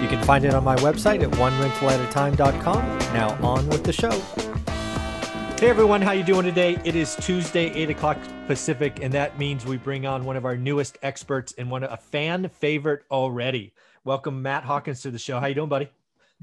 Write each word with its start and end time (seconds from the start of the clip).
You 0.00 0.08
can 0.08 0.22
find 0.24 0.44
it 0.44 0.52
on 0.52 0.62
my 0.62 0.76
website 0.76 1.22
at 1.22 1.30
onerentalatatime.com. 1.30 2.98
Now 3.14 3.30
on 3.42 3.66
with 3.68 3.82
the 3.82 3.92
show. 3.92 4.10
Hey 5.58 5.70
everyone, 5.70 6.02
how 6.02 6.12
you 6.12 6.22
doing 6.22 6.44
today? 6.44 6.78
It 6.84 6.94
is 6.94 7.16
Tuesday, 7.16 7.72
8 7.72 7.88
o'clock 7.88 8.18
Pacific, 8.46 8.98
and 9.00 9.10
that 9.14 9.38
means 9.38 9.64
we 9.64 9.78
bring 9.78 10.04
on 10.04 10.26
one 10.26 10.36
of 10.36 10.44
our 10.44 10.54
newest 10.54 10.98
experts 11.02 11.54
and 11.56 11.70
one 11.70 11.82
a 11.82 11.96
fan 11.96 12.50
favorite 12.50 13.04
already. 13.10 13.72
Welcome 14.04 14.42
Matt 14.42 14.64
Hawkins 14.64 15.00
to 15.00 15.10
the 15.10 15.18
show. 15.18 15.40
How 15.40 15.46
you 15.46 15.54
doing, 15.54 15.70
buddy? 15.70 15.88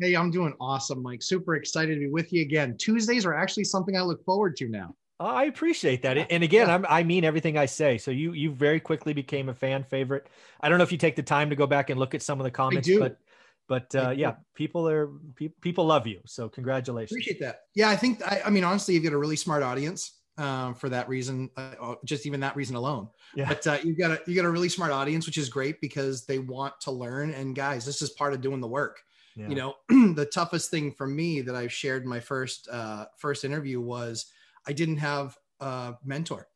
Hey, 0.01 0.15
I'm 0.15 0.31
doing 0.31 0.55
awesome, 0.59 1.03
Mike. 1.03 1.21
Super 1.21 1.53
excited 1.53 1.93
to 1.93 1.99
be 1.99 2.09
with 2.09 2.33
you 2.33 2.41
again. 2.41 2.75
Tuesdays 2.79 3.23
are 3.23 3.35
actually 3.35 3.65
something 3.65 3.95
I 3.95 4.01
look 4.01 4.25
forward 4.25 4.57
to 4.57 4.67
now. 4.67 4.95
I 5.19 5.45
appreciate 5.45 6.01
that. 6.01 6.17
And 6.17 6.43
again, 6.43 6.67
yeah. 6.67 6.81
i 6.89 7.03
mean 7.03 7.23
everything 7.23 7.57
I 7.57 7.67
say. 7.67 7.97
So 7.97 8.09
you 8.09 8.33
you 8.33 8.51
very 8.51 8.79
quickly 8.79 9.13
became 9.13 9.47
a 9.49 9.53
fan 9.53 9.83
favorite. 9.83 10.27
I 10.59 10.69
don't 10.69 10.79
know 10.79 10.83
if 10.83 10.91
you 10.91 10.97
take 10.97 11.15
the 11.15 11.23
time 11.23 11.49
to 11.51 11.55
go 11.55 11.67
back 11.67 11.89
and 11.89 11.99
look 11.99 12.15
at 12.15 12.21
some 12.21 12.39
of 12.39 12.43
the 12.43 12.51
comments, 12.51 12.89
but 12.97 13.19
but 13.67 13.93
uh, 13.95 14.09
yeah, 14.11 14.35
people 14.55 14.87
are 14.87 15.09
pe- 15.35 15.53
people 15.61 15.85
love 15.85 16.05
you. 16.07 16.19
So 16.25 16.49
congratulations. 16.49 17.11
Appreciate 17.11 17.39
that. 17.39 17.61
Yeah, 17.75 17.89
I 17.89 17.95
think 17.95 18.21
I, 18.25 18.41
I 18.45 18.49
mean 18.49 18.63
honestly, 18.63 18.93
you've 18.93 19.03
got 19.03 19.13
a 19.13 19.17
really 19.17 19.35
smart 19.35 19.63
audience 19.63 20.19
um, 20.37 20.73
for 20.75 20.89
that 20.89 21.07
reason. 21.07 21.49
Uh, 21.55 21.71
uh, 21.81 21.95
just 22.05 22.25
even 22.25 22.39
that 22.41 22.55
reason 22.55 22.75
alone. 22.75 23.07
Yeah. 23.35 23.47
But 23.47 23.65
uh, 23.67 23.77
you 23.83 23.95
got 23.95 24.11
a 24.11 24.21
you 24.27 24.35
got 24.35 24.45
a 24.45 24.49
really 24.49 24.69
smart 24.69 24.91
audience, 24.91 25.25
which 25.25 25.37
is 25.37 25.49
great 25.49 25.79
because 25.81 26.25
they 26.25 26.39
want 26.39 26.79
to 26.81 26.91
learn. 26.91 27.31
And 27.31 27.55
guys, 27.55 27.85
this 27.85 28.01
is 28.01 28.09
part 28.11 28.33
of 28.33 28.41
doing 28.41 28.59
the 28.59 28.67
work. 28.67 28.99
Yeah. 29.35 29.49
You 29.49 29.55
know, 29.55 29.75
the 30.13 30.29
toughest 30.31 30.69
thing 30.69 30.91
for 30.91 31.07
me 31.07 31.41
that 31.41 31.55
I've 31.55 31.73
shared 31.73 32.03
in 32.03 32.09
my 32.09 32.19
first 32.19 32.67
uh, 32.71 33.05
first 33.17 33.45
interview 33.45 33.79
was 33.79 34.25
I 34.67 34.73
didn't 34.73 34.97
have 34.97 35.37
a 35.59 35.95
mentor. 36.03 36.47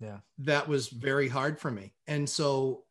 Yeah, 0.00 0.18
that 0.38 0.68
was 0.68 0.88
very 0.88 1.28
hard 1.28 1.58
for 1.58 1.70
me. 1.70 1.94
And 2.06 2.28
so 2.28 2.84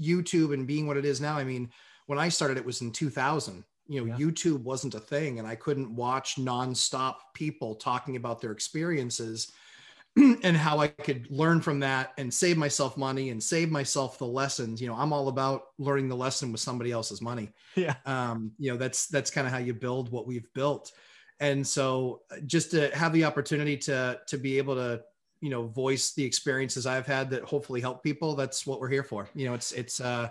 YouTube 0.00 0.54
and 0.54 0.66
being 0.66 0.86
what 0.86 0.96
it 0.96 1.04
is 1.04 1.20
now, 1.20 1.36
I 1.36 1.44
mean 1.44 1.70
when 2.10 2.18
I 2.18 2.28
started, 2.28 2.58
it 2.58 2.64
was 2.64 2.80
in 2.80 2.90
2000. 2.90 3.62
You 3.86 4.00
know, 4.00 4.06
yeah. 4.06 4.16
YouTube 4.16 4.64
wasn't 4.64 4.96
a 4.96 4.98
thing, 4.98 5.38
and 5.38 5.46
I 5.46 5.54
couldn't 5.54 5.94
watch 5.94 6.34
nonstop 6.34 7.14
people 7.34 7.76
talking 7.76 8.16
about 8.16 8.40
their 8.40 8.50
experiences 8.50 9.52
and 10.16 10.56
how 10.56 10.80
I 10.80 10.88
could 10.88 11.30
learn 11.30 11.60
from 11.60 11.78
that 11.80 12.12
and 12.18 12.34
save 12.34 12.56
myself 12.56 12.96
money 12.96 13.30
and 13.30 13.40
save 13.40 13.70
myself 13.70 14.18
the 14.18 14.26
lessons. 14.26 14.82
You 14.82 14.88
know, 14.88 14.96
I'm 14.96 15.12
all 15.12 15.28
about 15.28 15.66
learning 15.78 16.08
the 16.08 16.16
lesson 16.16 16.50
with 16.50 16.60
somebody 16.60 16.90
else's 16.90 17.22
money. 17.22 17.52
Yeah. 17.76 17.94
Um, 18.06 18.50
you 18.58 18.72
know, 18.72 18.76
that's 18.76 19.06
that's 19.06 19.30
kind 19.30 19.46
of 19.46 19.52
how 19.52 19.60
you 19.60 19.72
build 19.72 20.10
what 20.10 20.26
we've 20.26 20.52
built. 20.52 20.90
And 21.38 21.64
so 21.64 22.22
uh, 22.32 22.40
just 22.44 22.72
to 22.72 22.90
have 22.96 23.12
the 23.12 23.22
opportunity 23.22 23.76
to 23.76 24.18
to 24.26 24.36
be 24.36 24.58
able 24.58 24.74
to 24.74 25.00
you 25.40 25.50
know 25.50 25.68
voice 25.68 26.12
the 26.12 26.24
experiences 26.24 26.86
I've 26.86 27.06
had 27.06 27.30
that 27.30 27.44
hopefully 27.44 27.80
help 27.80 28.02
people, 28.02 28.34
that's 28.34 28.66
what 28.66 28.80
we're 28.80 28.88
here 28.88 29.04
for. 29.04 29.28
You 29.36 29.46
know, 29.46 29.54
it's 29.54 29.70
it's 29.70 30.00
uh 30.00 30.30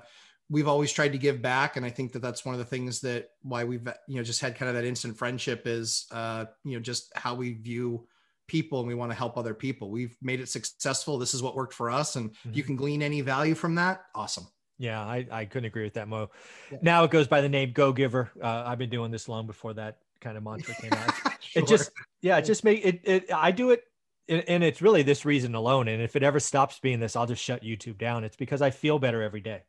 we've 0.49 0.67
always 0.67 0.91
tried 0.91 1.11
to 1.13 1.17
give 1.17 1.41
back. 1.41 1.77
And 1.77 1.85
i 1.85 1.89
think 1.89 2.11
that 2.13 2.21
that's 2.21 2.45
one 2.45 2.55
of 2.55 2.59
the 2.59 2.65
things 2.65 3.01
that 3.01 3.29
why 3.41 3.63
we've 3.63 3.87
you 4.07 4.17
know 4.17 4.23
just 4.23 4.41
had 4.41 4.55
kind 4.55 4.69
of 4.69 4.75
that 4.75 4.85
instant 4.85 5.17
friendship 5.17 5.63
is 5.65 6.07
uh 6.11 6.45
you 6.63 6.73
know 6.73 6.79
just 6.81 7.11
how 7.15 7.35
we 7.35 7.53
view 7.53 8.07
people 8.49 8.79
and 8.79 8.87
we 8.87 8.95
want 8.95 9.11
to 9.11 9.15
help 9.15 9.37
other 9.37 9.53
people. 9.53 9.89
We've 9.89 10.17
made 10.21 10.41
it 10.41 10.49
successful. 10.49 11.17
This 11.17 11.33
is 11.33 11.41
what 11.41 11.55
worked 11.55 11.73
for 11.73 11.89
us. 11.89 12.17
And 12.17 12.31
mm-hmm. 12.31 12.53
you 12.53 12.63
can 12.63 12.75
glean 12.75 13.01
any 13.01 13.21
value 13.21 13.55
from 13.55 13.75
that 13.75 14.01
awesome. 14.13 14.47
Yeah 14.77 15.01
i, 15.01 15.27
I 15.29 15.45
couldn't 15.45 15.65
agree 15.65 15.83
with 15.83 15.93
that 15.95 16.07
mo. 16.07 16.29
Yeah. 16.71 16.77
now 16.81 17.03
it 17.03 17.11
goes 17.11 17.27
by 17.27 17.41
the 17.41 17.49
name 17.49 17.71
go 17.73 17.93
giver. 17.93 18.31
Uh, 18.41 18.63
i've 18.65 18.77
been 18.77 18.89
doing 18.89 19.11
this 19.11 19.29
long 19.29 19.45
before 19.45 19.73
that 19.73 19.97
kind 20.21 20.37
of 20.37 20.43
mantra 20.43 20.73
came 20.75 20.93
out. 20.93 21.13
Sure. 21.15 21.33
it 21.63 21.67
just 21.67 21.91
yeah 22.21 22.37
it 22.37 22.45
just 22.45 22.63
make 22.63 22.85
it, 22.85 23.01
it 23.03 23.31
i 23.33 23.51
do 23.51 23.71
it 23.71 23.83
and 24.29 24.63
it's 24.63 24.79
really 24.81 25.01
this 25.01 25.25
reason 25.25 25.55
alone. 25.55 25.87
And 25.87 26.03
if 26.03 26.15
it 26.15 26.21
ever 26.21 26.39
stops 26.39 26.79
being 26.79 26.99
this 26.99 27.15
i'll 27.15 27.27
just 27.27 27.43
shut 27.43 27.61
youtube 27.61 27.97
down. 27.97 28.23
It's 28.23 28.37
because 28.37 28.61
i 28.61 28.69
feel 28.69 28.99
better 28.99 29.21
every 29.21 29.41
day 29.41 29.63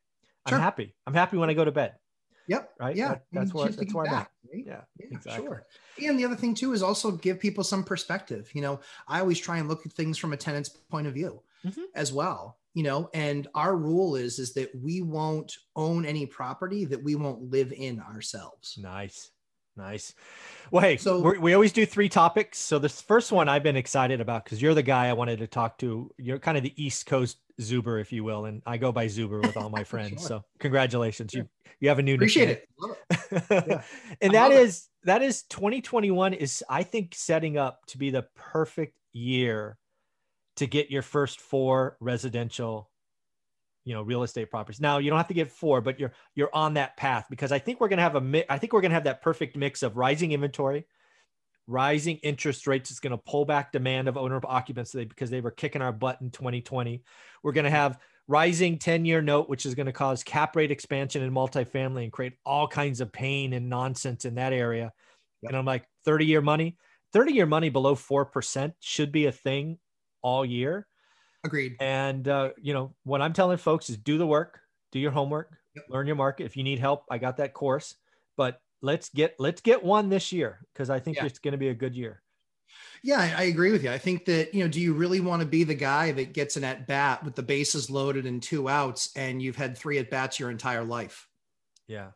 Sure. 0.49 0.59
I'm 0.59 0.63
happy. 0.63 0.95
I'm 1.07 1.15
happy 1.15 1.37
when 1.37 1.51
I 1.51 1.55
go 1.55 1.65
to 1.65 1.73
bed. 1.73 1.95
Yep. 2.49 2.71
Right. 2.81 2.97
Yeah. 2.97 3.09
That, 3.09 3.23
that's 3.33 3.55
where 3.55 3.69
that's 3.69 3.95
where 3.95 4.07
I'm 4.07 4.15
at. 4.15 4.31
Right? 4.53 4.65
Yeah. 4.67 4.81
yeah 4.99 5.07
exactly. 5.13 5.47
Sure. 5.47 5.67
And 6.03 6.19
the 6.19 6.25
other 6.25 6.35
thing 6.35 6.55
too 6.55 6.73
is 6.73 6.83
also 6.83 7.13
give 7.13 7.39
people 7.39 7.63
some 7.63 7.85
perspective. 7.85 8.51
You 8.55 8.63
know, 8.63 8.81
I 9.07 9.21
always 9.21 9.39
try 9.39 9.59
and 9.59 9.69
look 9.69 9.87
at 9.87 9.93
things 9.93 10.19
from 10.19 10.33
a 10.33 10.37
tenant's 10.37 10.69
point 10.69 11.07
of 11.07 11.15
view 11.15 11.43
mm-hmm. 11.65 11.83
as 11.95 12.13
well. 12.13 12.59
You 12.75 12.85
know, 12.85 13.11
and 13.15 13.47
our 13.55 13.77
rule 13.77 14.17
is 14.17 14.39
is 14.39 14.55
that 14.55 14.71
we 14.75 15.01
won't 15.01 15.53
own 15.77 16.05
any 16.05 16.27
property 16.27 16.85
that 16.87 17.03
we 17.03 17.15
won't 17.15 17.51
live 17.51 17.73
in 17.73 18.01
ourselves. 18.01 18.77
Nice. 18.81 19.31
Nice. 19.77 20.15
Well, 20.71 20.83
hey, 20.83 20.97
so 20.97 21.39
we 21.39 21.55
always 21.55 21.73
do 21.73 21.87
three 21.87 22.09
topics. 22.09 22.59
So 22.59 22.79
this 22.79 23.01
first 23.01 23.33
one 23.33 23.49
I've 23.49 23.63
been 23.63 23.77
excited 23.77 24.21
about 24.21 24.45
because 24.45 24.61
you're 24.61 24.75
the 24.75 24.83
guy 24.83 25.09
I 25.09 25.13
wanted 25.13 25.39
to 25.39 25.47
talk 25.47 25.79
to. 25.79 26.11
You're 26.19 26.39
kind 26.39 26.57
of 26.57 26.63
the 26.63 26.75
East 26.83 27.07
Coast 27.07 27.39
Zuber, 27.61 28.01
if 28.01 28.13
you 28.13 28.25
will, 28.25 28.47
and 28.47 28.63
I 28.67 28.77
go 28.77 28.93
by 28.93 29.07
Zuber 29.07 29.41
with 29.43 29.57
all 29.57 29.71
my 29.71 29.85
friends. 29.85 30.21
sure. 30.21 30.29
So 30.29 30.45
congratulations, 30.59 31.33
you 31.35 31.49
you 31.81 31.89
have 31.89 31.99
a 31.99 32.03
new 32.03 32.15
appreciate 32.15 32.67
nickname. 32.81 32.97
it. 33.31 33.67
yeah. 33.69 33.83
and 34.21 34.35
that 34.35 34.53
is 34.53 34.89
it. 35.03 35.07
that 35.07 35.23
is 35.23 35.43
2021 35.45 36.35
is 36.35 36.63
I 36.69 36.83
think 36.83 37.15
setting 37.15 37.57
up 37.57 37.87
to 37.87 37.99
be 37.99 38.11
the 38.11 38.27
perfect 38.35 38.97
year 39.13 39.79
to 40.57 40.67
get 40.67 40.91
your 40.91 41.03
first 41.03 41.41
four 41.41 41.97
residential 42.01 42.90
you 43.85 43.95
know 43.95 44.03
real 44.03 44.23
estate 44.23 44.51
properties. 44.51 44.81
Now 44.81 44.99
you 44.99 45.11
don't 45.11 45.19
have 45.19 45.29
to 45.29 45.35
get 45.35 45.51
four 45.51 45.81
but 45.81 45.99
you're 45.99 46.13
you're 46.35 46.55
on 46.55 46.75
that 46.75 46.97
path 46.97 47.27
because 47.31 47.53
i 47.53 47.59
think 47.59 47.81
we're 47.81 47.89
going 47.89 47.99
to 47.99 48.03
have 48.03 48.17
a 48.17 48.21
mi- 48.21 48.45
i 48.49 48.59
think 48.59 48.73
we're 48.73 48.81
going 48.81 48.91
to 48.91 48.95
have 48.95 49.05
that 49.05 49.23
perfect 49.23 49.57
mix 49.57 49.83
of 49.83 49.97
rising 49.97 50.33
inventory 50.33 50.87
rising 51.67 52.17
interest 52.19 52.67
rates 52.67 52.91
is 52.91 53.01
going 53.01 53.13
to 53.13 53.19
pull 53.19 53.45
back 53.45 53.73
demand 53.73 54.09
of 54.09 54.17
owner 54.17 54.41
occupancy 54.45 55.05
because 55.05 55.31
they 55.31 55.41
were 55.41 55.51
kicking 55.51 55.83
our 55.83 55.93
butt 55.93 56.21
in 56.21 56.31
2020 56.31 57.03
we're 57.43 57.53
going 57.53 57.65
to 57.65 57.71
have 57.71 57.99
rising 58.29 58.79
10 58.79 59.05
year 59.05 59.23
note 59.23 59.49
which 59.49 59.67
is 59.67 59.75
going 59.75 59.87
to 59.87 59.93
cause 59.93 60.23
cap 60.23 60.57
rate 60.57 60.71
expansion 60.71 61.23
in 61.23 61.33
multifamily 61.33 62.05
and 62.05 62.13
create 62.13 62.35
all 62.45 62.67
kinds 62.67 63.01
of 63.01 63.13
pain 63.13 63.53
and 63.53 63.69
nonsense 63.69 64.25
in 64.25 64.37
that 64.37 64.53
area. 64.53 64.93
Yep. 65.43 65.51
and 65.51 65.57
i'm 65.57 65.65
like 65.65 65.85
30 66.05 66.27
year 66.27 66.41
money 66.41 66.77
30 67.13 67.33
year 67.33 67.47
money 67.47 67.71
below 67.71 67.95
4% 67.95 68.73
should 68.81 69.11
be 69.11 69.27
a 69.27 69.33
thing 69.33 69.79
all 70.23 70.45
year 70.45 70.87
Agreed. 71.45 71.77
And 71.81 72.27
uh, 72.29 72.51
you 72.61 72.75
know 72.75 72.95
what 73.05 73.23
I'm 73.23 73.33
telling 73.33 73.57
folks 73.57 73.91
is 73.91 73.97
do 73.97 74.19
the 74.19 74.27
work, 74.27 74.61
do 74.93 74.99
your 74.99 75.11
homework, 75.11 75.57
yep. 75.75 75.87
learn 75.89 76.07
your 76.07 76.17
market. 76.17 76.45
If 76.45 76.57
you 76.57 76.63
need 76.63 76.79
help, 76.79 77.05
I 77.11 77.19
got 77.19 77.39
that 77.39 77.55
course. 77.55 77.95
But 78.37 78.61
let's 78.83 79.09
get 79.09 79.37
let's 79.39 79.61
get 79.61 79.83
one 79.83 80.09
this 80.09 80.33
year 80.33 80.61
because 80.73 80.91
I 80.91 81.01
think 81.01 81.17
yeah. 81.17 81.27
it's 81.27 81.39
going 81.39 81.53
to 81.53 81.59
be 81.59 81.69
a 81.69 81.75
good 81.75 81.95
year. 81.95 82.23
Yeah, 83.03 83.19
I, 83.19 83.43
I, 83.43 83.43
agree 83.45 83.73
with 83.73 83.83
you. 83.83 83.91
I 83.91 83.99
think 83.99 84.27
that 84.27 84.55
you 84.55 84.63
know, 84.63 84.69
do 84.69 84.81
you 84.81 84.93
really 84.93 85.21
want 85.21 85.41
to 85.41 85.47
be 85.47 85.65
the 85.65 85.75
guy 85.75 86.13
that 86.13 86.35
gets 86.35 86.57
an 86.57 86.65
at 86.65 86.87
bat 86.87 87.25
with 87.25 87.35
the 87.35 87.43
bases 87.43 87.91
loaded 87.91 88.27
and 88.27 88.43
two 88.43 88.69
outs, 88.69 89.11
and 89.17 89.43
you've 89.43 89.57
had 89.57 89.77
three 89.77 89.99
at 89.99 90.11
bats 90.11 90.39
your 90.39 90.51
entire 90.51 90.85
life? 90.85 91.27
Yeah, 91.89 92.11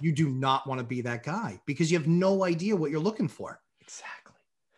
you 0.00 0.12
do 0.12 0.30
not 0.30 0.66
want 0.66 0.78
to 0.78 0.84
be 0.84 1.02
that 1.02 1.22
guy 1.22 1.60
because 1.66 1.92
you 1.92 1.98
have 1.98 2.08
no 2.08 2.44
idea 2.44 2.74
what 2.74 2.90
you're 2.90 3.00
looking 3.00 3.28
for. 3.28 3.60
Exactly. 3.80 4.34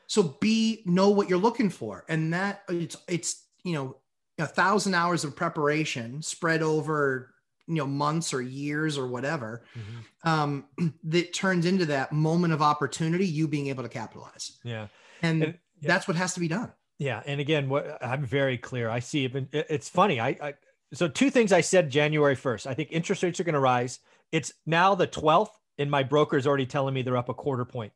So 0.06 0.36
be 0.40 0.82
know 0.84 1.10
what 1.10 1.30
you're 1.30 1.38
looking 1.38 1.70
for, 1.70 2.04
and 2.08 2.34
that 2.34 2.62
it's 2.68 2.96
it's 3.08 3.44
you 3.64 3.74
know 3.74 3.96
a 4.38 4.46
thousand 4.46 4.94
hours 4.94 5.24
of 5.24 5.36
preparation 5.36 6.22
spread 6.22 6.62
over 6.62 7.32
you 7.66 7.76
know 7.76 7.86
months 7.86 8.34
or 8.34 8.42
years 8.42 8.98
or 8.98 9.06
whatever 9.06 9.62
mm-hmm. 9.78 10.28
um, 10.28 10.64
that 11.04 11.32
turns 11.32 11.66
into 11.66 11.86
that 11.86 12.12
moment 12.12 12.52
of 12.52 12.62
opportunity 12.62 13.26
you 13.26 13.46
being 13.48 13.68
able 13.68 13.82
to 13.82 13.88
capitalize. 13.88 14.58
Yeah. 14.64 14.88
And, 15.22 15.42
and 15.42 15.58
yeah. 15.80 15.88
that's 15.88 16.08
what 16.08 16.16
has 16.16 16.34
to 16.34 16.40
be 16.40 16.48
done. 16.48 16.72
Yeah. 16.98 17.22
And 17.24 17.40
again 17.40 17.68
what 17.68 17.98
i'm 18.02 18.24
very 18.24 18.58
clear. 18.58 18.90
I 18.90 19.00
see 19.00 19.30
it's 19.52 19.88
funny. 19.88 20.20
I, 20.20 20.28
I 20.28 20.54
so 20.94 21.08
two 21.08 21.30
things 21.30 21.52
i 21.52 21.62
said 21.62 21.88
january 21.88 22.36
1st 22.36 22.66
i 22.66 22.74
think 22.74 22.90
interest 22.92 23.22
rates 23.22 23.40
are 23.40 23.44
going 23.44 23.54
to 23.54 23.60
rise. 23.60 24.00
It's 24.30 24.52
now 24.66 24.94
the 24.94 25.06
12th 25.06 25.50
and 25.78 25.90
my 25.90 26.02
broker 26.02 26.36
is 26.36 26.46
already 26.46 26.66
telling 26.66 26.94
me 26.94 27.02
they're 27.02 27.16
up 27.16 27.28
a 27.28 27.34
quarter 27.34 27.64
point. 27.64 27.92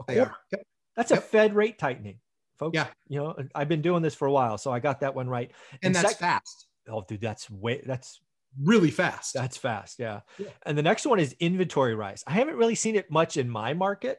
A 0.00 0.04
quarter. 0.04 0.34
Yep. 0.52 0.62
that's 0.96 1.10
yep. 1.10 1.20
a 1.20 1.22
fed 1.22 1.54
rate 1.54 1.78
tightening 1.78 2.18
folks. 2.62 2.74
Yeah. 2.74 2.86
You 3.08 3.18
know, 3.18 3.36
I've 3.54 3.68
been 3.68 3.82
doing 3.82 4.02
this 4.02 4.14
for 4.14 4.26
a 4.26 4.32
while, 4.32 4.58
so 4.58 4.70
I 4.70 4.78
got 4.78 5.00
that 5.00 5.14
one 5.14 5.28
right. 5.28 5.50
And, 5.72 5.78
and 5.82 5.94
that's 5.94 6.10
sec- 6.10 6.18
fast. 6.18 6.66
Oh, 6.88 7.04
dude, 7.06 7.20
that's 7.20 7.50
way 7.50 7.82
that's 7.84 8.20
really 8.60 8.90
fast. 8.90 9.34
That's 9.34 9.56
fast. 9.56 9.98
Yeah. 9.98 10.20
yeah. 10.38 10.48
And 10.66 10.76
the 10.76 10.82
next 10.82 11.06
one 11.06 11.18
is 11.18 11.34
inventory 11.40 11.94
rise. 11.94 12.22
I 12.26 12.32
haven't 12.32 12.56
really 12.56 12.74
seen 12.74 12.96
it 12.96 13.10
much 13.10 13.36
in 13.36 13.48
my 13.48 13.74
market, 13.74 14.18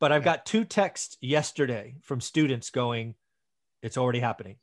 but 0.00 0.12
I've 0.12 0.22
yeah. 0.22 0.36
got 0.36 0.46
two 0.46 0.64
texts 0.64 1.16
yesterday 1.20 1.96
from 2.02 2.20
students 2.20 2.70
going, 2.70 3.14
it's 3.82 3.96
already 3.96 4.20
happening. 4.20 4.56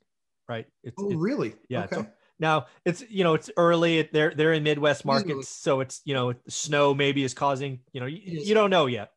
Right. 0.48 0.66
It's, 0.84 0.96
oh, 0.98 1.10
it's, 1.10 1.16
really? 1.16 1.54
Yeah. 1.68 1.84
Okay. 1.84 2.00
It's, 2.00 2.08
now 2.38 2.66
it's 2.84 3.02
you 3.08 3.24
know 3.24 3.34
it's 3.34 3.50
early. 3.56 4.08
They're 4.12 4.32
they're 4.34 4.52
in 4.52 4.62
Midwest 4.62 5.04
markets, 5.04 5.48
so 5.48 5.80
it's 5.80 6.02
you 6.04 6.14
know 6.14 6.34
snow 6.48 6.92
maybe 6.94 7.24
is 7.24 7.32
causing 7.32 7.80
you 7.92 8.00
know 8.00 8.06
you, 8.06 8.20
you 8.24 8.54
don't 8.54 8.68
know 8.68 8.86
yet. 8.86 9.10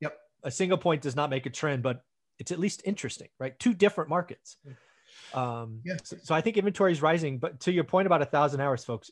Yep. 0.00 0.16
a 0.44 0.50
single 0.50 0.78
point 0.78 1.02
does 1.02 1.16
not 1.16 1.30
make 1.30 1.46
a 1.46 1.50
trend, 1.50 1.82
but 1.82 2.04
it's 2.40 2.50
at 2.50 2.58
least 2.58 2.82
interesting, 2.84 3.28
right? 3.38 3.56
Two 3.60 3.74
different 3.74 4.10
markets. 4.10 4.56
Um, 5.34 5.82
Yeah. 5.84 5.98
so, 6.02 6.16
so 6.22 6.34
I 6.34 6.40
think 6.40 6.56
inventory 6.56 6.90
is 6.90 7.02
rising, 7.02 7.38
but 7.38 7.60
to 7.60 7.72
your 7.72 7.84
point 7.84 8.06
about 8.06 8.22
a 8.22 8.26
thousand 8.26 8.60
hours, 8.60 8.82
folks, 8.82 9.10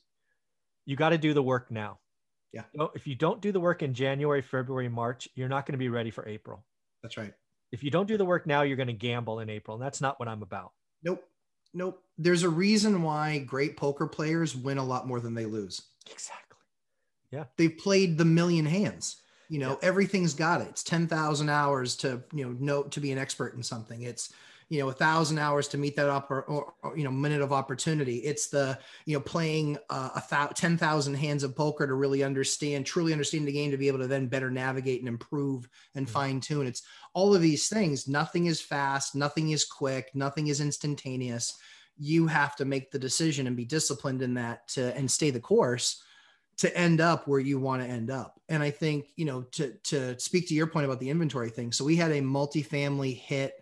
you 0.87 0.97
got 0.97 1.11
to 1.11 1.19
do 1.19 1.35
the 1.35 1.43
work 1.43 1.71
now. 1.71 2.01
Yeah. 2.53 2.63
If 2.95 3.07
you 3.07 3.15
don't 3.15 3.43
do 3.43 3.53
the 3.53 3.61
work 3.61 3.83
in 3.83 3.93
January, 3.93 4.41
February, 4.41 4.89
March, 4.89 5.29
you're 5.35 5.51
not 5.51 5.67
going 5.67 5.75
to 5.75 5.79
be 5.79 5.91
ready 5.91 6.11
for 6.11 6.27
April. 6.27 6.65
That's 7.03 7.19
right. 7.19 7.35
If 7.71 7.85
you 7.85 7.91
don't 7.91 8.07
do 8.09 8.17
the 8.17 8.25
work 8.25 8.47
now, 8.47 8.63
you're 8.63 8.79
going 8.79 8.87
to 8.87 8.95
gamble 8.95 9.41
in 9.41 9.51
April. 9.51 9.77
And 9.77 9.85
that's 9.85 10.01
not 10.01 10.19
what 10.19 10.29
I'm 10.29 10.43
about. 10.43 10.73
Nope. 11.03 11.23
Nope. 11.75 12.03
There's 12.17 12.43
a 12.45 12.49
reason 12.49 13.03
why 13.03 13.39
great 13.41 13.77
poker 13.77 14.07
players 14.07 14.57
win 14.57 14.79
a 14.79 14.85
lot 14.85 15.07
more 15.07 15.21
than 15.21 15.35
they 15.35 15.45
lose. 15.45 15.83
Exactly. 16.11 16.57
Yeah. 17.31 17.45
They've 17.59 17.77
played 17.77 18.17
the 18.17 18.25
million 18.25 18.65
hands. 18.65 19.19
You 19.49 19.59
know, 19.61 19.79
everything's 19.81 20.35
got 20.35 20.61
it. 20.61 20.69
It's 20.69 20.83
10,000 20.83 21.49
hours 21.49 21.97
to, 21.97 22.23
you 22.33 22.45
know, 22.45 22.53
know 22.53 22.83
to 22.85 23.01
be 23.01 23.13
an 23.13 23.19
expert 23.19 23.55
in 23.55 23.63
something. 23.63 24.03
It's, 24.03 24.33
you 24.69 24.79
know, 24.79 24.91
a 24.91 24.93
thousand 24.93 25.39
hours 25.39 25.67
to 25.69 25.79
meet 25.79 25.97
that 25.97 26.11
up 26.11 26.31
or, 26.31 26.43
or, 26.43 26.75
or, 26.83 26.99
you 26.99 27.03
know, 27.05 27.11
minute 27.11 27.41
of 27.41 27.51
opportunity. 27.55 28.17
It's 28.19 28.49
the, 28.49 28.79
you 29.07 29.17
know, 29.17 29.23
playing 29.23 29.79
uh, 29.89 30.11
a 30.17 30.23
thou- 30.29 30.49
10,000 30.49 31.15
hands 31.15 31.43
of 31.43 31.57
poker 31.57 31.87
to 31.87 31.95
really 31.95 32.23
understand, 32.23 32.85
truly 32.85 33.13
understand 33.13 33.49
the 33.49 33.53
game 33.53 33.71
to 33.71 33.79
be 33.79 33.89
able 33.89 34.01
to 34.01 34.07
then 34.07 34.27
better 34.29 34.51
navigate 34.51 35.01
and 35.01 35.09
improve 35.09 35.67
and 35.95 36.07
Mhm. 36.07 36.11
fine 36.11 36.41
tune. 36.41 36.67
It's 36.67 36.83
all 37.15 37.35
of 37.35 37.41
these 37.41 37.71
things. 37.71 38.07
Nothing 38.07 38.45
is 38.47 38.61
fast. 38.61 39.15
Nothing 39.15 39.51
is 39.51 39.65
quick. 39.65 40.11
Nothing 40.15 40.49
is 40.49 40.61
instantaneous. 40.61 41.55
You 41.97 42.27
have 42.27 42.55
to 42.57 42.67
make 42.67 42.91
the 42.91 42.99
decision 42.99 43.47
and 43.47 43.57
be 43.57 43.65
disciplined 43.65 44.21
in 44.21 44.35
that 44.35 44.69
to, 44.69 44.95
and 44.95 45.11
stay 45.11 45.31
the 45.31 45.41
course 45.41 46.03
to 46.59 46.77
end 46.77 47.01
up 47.01 47.27
where 47.27 47.41
you 47.41 47.59
want 47.59 47.83
to 47.83 47.89
end 47.89 48.11
up. 48.11 48.41
And 48.49 48.63
I 48.63 48.71
think, 48.71 49.07
you 49.17 49.25
know, 49.25 49.43
to 49.53 49.73
to 49.85 50.19
speak 50.19 50.49
to 50.49 50.55
your 50.55 50.67
point 50.67 50.85
about 50.85 51.01
the 51.01 51.11
inventory 51.11 51.51
thing. 51.51 51.73
So 51.73 51.85
we 51.85 51.97
had 51.97 52.11
a 52.11 52.21
multifamily 52.21 53.17
hit 53.17 53.55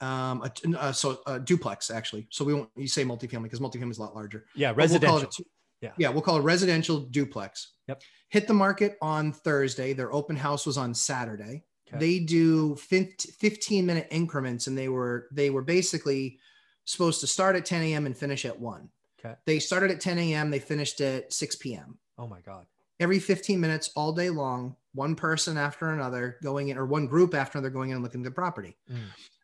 um 0.00 0.42
a, 0.42 0.78
uh, 0.78 0.92
so 0.92 1.20
a 1.26 1.40
duplex 1.40 1.90
actually. 1.90 2.26
So 2.30 2.44
we 2.44 2.54
won't 2.54 2.70
you 2.76 2.88
say 2.88 3.04
multifamily 3.04 3.44
because 3.44 3.60
multifamily 3.60 3.92
is 3.92 3.98
a 3.98 4.02
lot 4.02 4.14
larger. 4.14 4.44
Yeah. 4.54 4.70
We'll 4.70 4.76
Residential. 4.78 5.18
a 5.18 5.26
two- 5.26 5.46
Yeah. 5.80 5.92
Yeah, 5.98 6.08
we'll 6.10 6.22
call 6.22 6.36
it 6.38 6.42
residential 6.42 7.00
duplex. 7.00 7.72
Yep. 7.88 8.02
Hit 8.28 8.46
the 8.46 8.54
market 8.54 8.96
on 9.00 9.32
Thursday. 9.32 9.92
Their 9.92 10.12
open 10.12 10.36
house 10.36 10.66
was 10.66 10.76
on 10.76 10.94
Saturday. 10.94 11.64
Okay. 11.88 11.98
They 11.98 12.18
do 12.18 12.76
15 12.76 13.32
15 13.38 13.86
minute 13.86 14.08
increments 14.10 14.66
and 14.66 14.76
they 14.76 14.88
were 14.88 15.28
they 15.32 15.48
were 15.48 15.62
basically 15.62 16.38
supposed 16.84 17.20
to 17.20 17.26
start 17.26 17.56
at 17.56 17.64
10 17.64 17.82
a.m. 17.82 18.04
and 18.04 18.14
finish 18.14 18.44
at 18.44 18.58
1. 18.60 18.90
Okay. 19.18 19.34
They 19.46 19.58
started 19.58 19.90
at 19.90 20.02
10 20.02 20.18
a.m. 20.18 20.50
They 20.50 20.58
finished 20.58 21.00
at 21.00 21.32
6 21.32 21.56
p.m 21.56 21.98
oh 22.18 22.26
my 22.26 22.40
God. 22.40 22.66
every 23.00 23.18
15 23.18 23.60
minutes 23.60 23.90
all 23.96 24.12
day 24.12 24.30
long, 24.30 24.76
one 24.94 25.14
person 25.16 25.56
after 25.58 25.90
another 25.90 26.36
going 26.42 26.68
in, 26.68 26.78
or 26.78 26.86
one 26.86 27.06
group 27.06 27.34
after 27.34 27.58
another 27.58 27.70
going 27.70 27.90
in 27.90 27.96
and 27.96 28.04
looking 28.04 28.20
at 28.20 28.24
the 28.24 28.30
property. 28.30 28.76
Mm. 28.90 28.98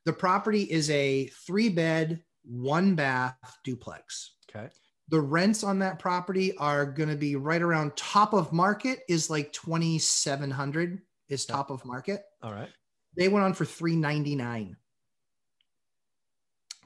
The 0.04 0.12
property 0.12 0.62
is 0.62 0.88
a 0.90 1.26
three 1.26 1.68
bed, 1.68 2.22
one 2.44 2.94
bath 2.94 3.36
duplex. 3.64 4.34
Okay. 4.48 4.68
The 5.08 5.20
rents 5.20 5.64
on 5.64 5.80
that 5.80 5.98
property 5.98 6.56
are 6.58 6.86
going 6.86 7.08
to 7.08 7.16
be 7.16 7.34
right 7.34 7.60
around 7.60 7.96
top 7.96 8.32
of 8.32 8.52
market 8.52 9.00
is 9.08 9.28
like 9.28 9.52
2,700 9.52 11.02
is 11.28 11.46
Yeah. 11.48 11.54
top 11.56 11.70
of 11.70 11.84
market. 11.84 12.22
All 12.42 12.52
right. 12.52 12.68
They 13.16 13.26
went 13.28 13.44
on 13.44 13.54
for 13.54 13.64
399, 13.64 14.76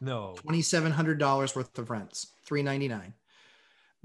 No. 0.00 0.34
$2,700 0.38 1.54
worth 1.54 1.78
of 1.78 1.90
rents, 1.90 2.28
399. 2.46 3.12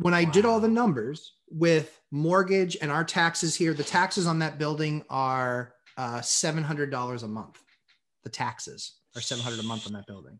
When 0.01 0.13
I 0.13 0.23
did 0.23 0.45
all 0.45 0.59
the 0.59 0.67
numbers 0.67 1.33
with 1.49 1.99
mortgage 2.09 2.77
and 2.81 2.91
our 2.91 3.03
taxes 3.03 3.55
here, 3.55 3.73
the 3.73 3.83
taxes 3.83 4.27
on 4.27 4.39
that 4.39 4.57
building 4.57 5.03
are 5.09 5.73
uh, 5.97 6.19
$700 6.19 7.23
a 7.23 7.27
month. 7.27 7.59
The 8.23 8.29
taxes 8.29 8.93
are 9.15 9.21
700 9.21 9.59
a 9.59 9.63
month 9.63 9.87
on 9.87 9.93
that 9.93 10.07
building. 10.07 10.39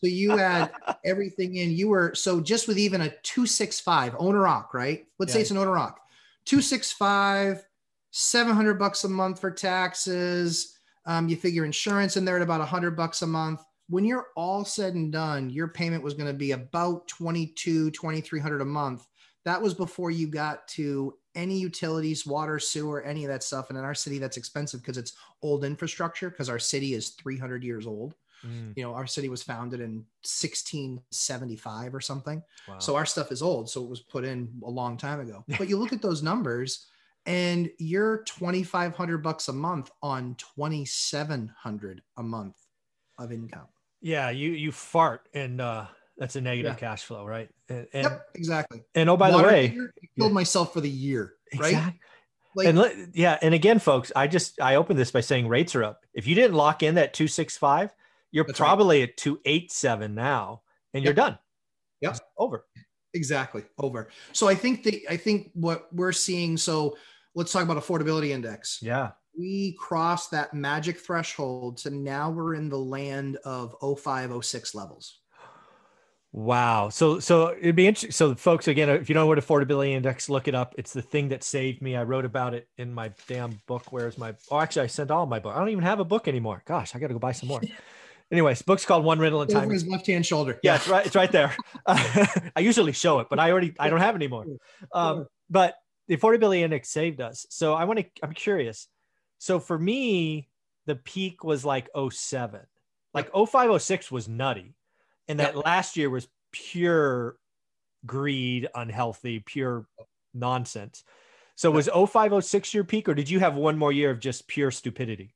So 0.00 0.06
you 0.06 0.38
add 0.38 0.70
everything 1.04 1.56
in, 1.56 1.70
you 1.70 1.88
were, 1.88 2.14
so 2.14 2.40
just 2.40 2.68
with 2.68 2.78
even 2.78 3.00
a 3.00 3.08
265 3.08 4.14
owner 4.18 4.40
rock, 4.40 4.74
right? 4.74 5.06
Let's 5.18 5.32
say 5.32 5.40
it's 5.40 5.50
an 5.50 5.56
owner 5.56 5.72
rock, 5.72 6.00
265, 6.44 7.64
700 8.10 8.78
bucks 8.78 9.04
a 9.04 9.08
month 9.08 9.40
for 9.40 9.50
taxes. 9.50 10.78
Um, 11.04 11.28
you 11.28 11.36
figure 11.36 11.64
insurance 11.64 12.16
in 12.16 12.24
there 12.24 12.36
at 12.36 12.42
about 12.42 12.60
a 12.60 12.68
100 12.68 12.96
bucks 12.96 13.22
a 13.22 13.26
month. 13.26 13.62
When 13.88 14.04
you're 14.04 14.28
all 14.36 14.64
said 14.64 14.94
and 14.94 15.10
done, 15.12 15.50
your 15.50 15.68
payment 15.68 16.02
was 16.04 16.14
going 16.14 16.26
to 16.30 16.34
be 16.38 16.52
about 16.52 17.08
22, 17.08 17.90
2300 17.90 18.60
a 18.60 18.64
month. 18.64 19.06
That 19.44 19.62
was 19.62 19.72
before 19.72 20.10
you 20.10 20.26
got 20.28 20.68
to 20.68 21.16
any 21.34 21.58
utilities, 21.58 22.26
water, 22.26 22.58
sewer, 22.58 23.02
any 23.02 23.24
of 23.24 23.30
that 23.30 23.42
stuff. 23.42 23.70
And 23.70 23.78
in 23.78 23.84
our 23.84 23.94
city, 23.94 24.18
that's 24.18 24.36
expensive 24.36 24.80
because 24.82 24.98
it's 24.98 25.14
old 25.42 25.64
infrastructure 25.64 26.28
because 26.28 26.48
our 26.50 26.58
city 26.58 26.92
is 26.94 27.10
300 27.10 27.64
years 27.64 27.86
old. 27.86 28.14
Mm, 28.44 28.74
You 28.76 28.82
know, 28.84 28.94
our 28.94 29.06
city 29.06 29.28
was 29.28 29.42
founded 29.42 29.80
in 29.80 30.04
1675 30.22 31.94
or 31.94 32.00
something. 32.00 32.42
wow. 32.68 32.78
So 32.78 32.96
our 32.96 33.06
stuff 33.06 33.32
is 33.32 33.42
old. 33.42 33.70
So 33.70 33.82
it 33.82 33.88
was 33.88 34.00
put 34.00 34.24
in 34.24 34.60
a 34.64 34.70
long 34.70 34.96
time 34.96 35.20
ago. 35.20 35.44
But 35.58 35.68
you 35.68 35.76
look 35.78 35.92
at 35.92 36.02
those 36.02 36.22
numbers 36.22 36.86
and 37.26 37.70
you're 37.78 38.18
2,500 38.24 39.18
bucks 39.18 39.48
a 39.48 39.52
month 39.52 39.90
on 40.02 40.34
2,700 40.36 42.02
a 42.16 42.22
month 42.22 42.56
of 43.18 43.32
income. 43.32 43.66
Yeah, 44.00 44.30
you 44.30 44.50
you 44.52 44.72
fart 44.72 45.28
and 45.34 45.60
uh 45.60 45.86
that's 46.16 46.36
a 46.36 46.40
negative 46.40 46.72
Yeah. 46.72 46.78
cash 46.78 47.04
flow, 47.04 47.24
right? 47.24 47.48
And 47.68 47.86
and, 47.92 48.04
yep, 48.04 48.26
exactly. 48.34 48.82
and 48.94 49.08
oh 49.10 49.16
by 49.16 49.30
Water 49.30 49.46
the 49.46 49.52
way, 49.52 49.66
heater, 49.68 49.92
I 50.02 50.06
killed 50.18 50.32
myself 50.32 50.72
for 50.72 50.80
the 50.80 50.90
year, 50.90 51.34
right? 51.58 51.72
exact- 51.72 51.98
Like, 52.54 52.66
and 52.68 52.78
let, 52.78 52.96
yeah, 53.14 53.38
and 53.40 53.54
again, 53.54 53.78
folks, 53.78 54.10
I 54.16 54.26
just 54.26 54.60
I 54.60 54.74
opened 54.76 54.98
this 54.98 55.10
by 55.10 55.20
saying 55.20 55.46
rates 55.48 55.74
are 55.76 55.84
up. 55.84 56.04
If 56.14 56.26
you 56.26 56.34
didn't 56.34 56.56
lock 56.56 56.82
in 56.82 56.96
that 56.96 57.14
two 57.14 57.28
six 57.28 57.56
five, 57.56 57.94
you're 58.32 58.44
That's 58.44 58.58
right. 58.58 58.66
probably 58.66 59.02
at 59.02 59.16
two 59.16 59.40
eight 59.44 59.70
seven 59.70 60.14
now, 60.14 60.62
and 60.92 61.04
you're 61.04 61.14
done. 61.14 61.38
Yep. 62.00 62.12
It's 62.12 62.20
over. 62.36 62.64
exactly 63.14 63.64
over. 63.78 64.08
So 64.32 64.48
I 64.48 64.54
think 64.54 64.82
the 64.82 65.06
I 65.08 65.16
think 65.16 65.50
what 65.54 65.86
we're 65.92 66.12
seeing. 66.12 66.56
So 66.56 66.96
let's 67.34 67.52
talk 67.52 67.62
about 67.62 67.76
affordability 67.76 68.30
index. 68.30 68.80
Yeah. 68.82 69.12
We 69.38 69.72
crossed 69.78 70.32
that 70.32 70.52
magic 70.52 70.98
threshold. 70.98 71.78
So 71.78 71.90
now 71.90 72.30
we're 72.30 72.54
in 72.54 72.68
the 72.68 72.78
land 72.78 73.36
of 73.44 73.76
0506 73.80 74.74
levels. 74.74 75.20
Wow. 76.32 76.90
So 76.90 77.20
so 77.20 77.54
it'd 77.58 77.74
be 77.74 77.86
interesting. 77.86 78.10
So 78.10 78.34
folks, 78.34 78.68
again, 78.68 78.90
if 78.90 79.08
you 79.08 79.14
don't 79.14 79.22
know 79.22 79.28
what 79.28 79.38
affordability 79.38 79.92
index, 79.92 80.28
look 80.28 80.46
it 80.46 80.54
up. 80.54 80.74
It's 80.76 80.92
the 80.92 81.00
thing 81.00 81.28
that 81.30 81.42
saved 81.42 81.80
me. 81.80 81.96
I 81.96 82.02
wrote 82.02 82.26
about 82.26 82.52
it 82.52 82.68
in 82.76 82.92
my 82.92 83.12
damn 83.26 83.60
book. 83.66 83.92
Where's 83.92 84.18
my 84.18 84.34
oh 84.50 84.60
actually 84.60 84.82
I 84.82 84.86
sent 84.88 85.10
all 85.10 85.24
my 85.24 85.38
book. 85.38 85.54
I 85.56 85.58
don't 85.58 85.70
even 85.70 85.84
have 85.84 86.00
a 86.00 86.04
book 86.04 86.28
anymore. 86.28 86.62
Gosh, 86.66 86.94
I 86.94 86.98
gotta 86.98 87.14
go 87.14 87.18
buy 87.18 87.32
some 87.32 87.48
more. 87.48 87.62
Anyways, 88.30 88.60
book's 88.60 88.84
called 88.84 89.04
One 89.04 89.18
Rental 89.18 89.40
in 89.40 89.50
Over 89.50 89.60
Time. 89.60 89.70
his 89.70 89.86
left 89.86 90.06
hand 90.06 90.26
shoulder. 90.26 90.60
Yeah, 90.62 90.76
it's 90.76 90.86
right. 90.86 91.06
It's 91.06 91.16
right 91.16 91.32
there. 91.32 91.56
I 91.86 92.60
usually 92.60 92.92
show 92.92 93.20
it, 93.20 93.28
but 93.30 93.38
I 93.38 93.50
already 93.50 93.74
I 93.78 93.88
don't 93.88 94.00
have 94.00 94.14
anymore. 94.14 94.44
Um, 94.92 95.26
but 95.48 95.76
the 96.08 96.16
affordability 96.16 96.60
index 96.60 96.90
saved 96.90 97.20
us. 97.20 97.46
So 97.48 97.74
I 97.74 97.84
want 97.84 98.00
to. 98.00 98.06
I'm 98.22 98.34
curious. 98.34 98.86
So 99.38 99.58
for 99.60 99.78
me, 99.78 100.48
the 100.86 100.96
peak 100.96 101.44
was 101.44 101.64
like 101.64 101.88
07. 102.10 102.60
Like 103.14 103.30
05, 103.34 103.80
06 103.82 104.10
was 104.12 104.28
nutty, 104.28 104.74
and 105.28 105.40
that 105.40 105.56
last 105.56 105.96
year 105.96 106.10
was 106.10 106.28
pure 106.52 107.36
greed, 108.06 108.68
unhealthy, 108.74 109.40
pure 109.40 109.86
nonsense. 110.34 111.04
So 111.56 111.70
was 111.70 111.88
05, 111.88 112.44
06 112.44 112.74
your 112.74 112.84
peak, 112.84 113.08
or 113.08 113.14
did 113.14 113.28
you 113.28 113.40
have 113.40 113.54
one 113.56 113.76
more 113.78 113.92
year 113.92 114.10
of 114.10 114.20
just 114.20 114.46
pure 114.46 114.70
stupidity? 114.70 115.34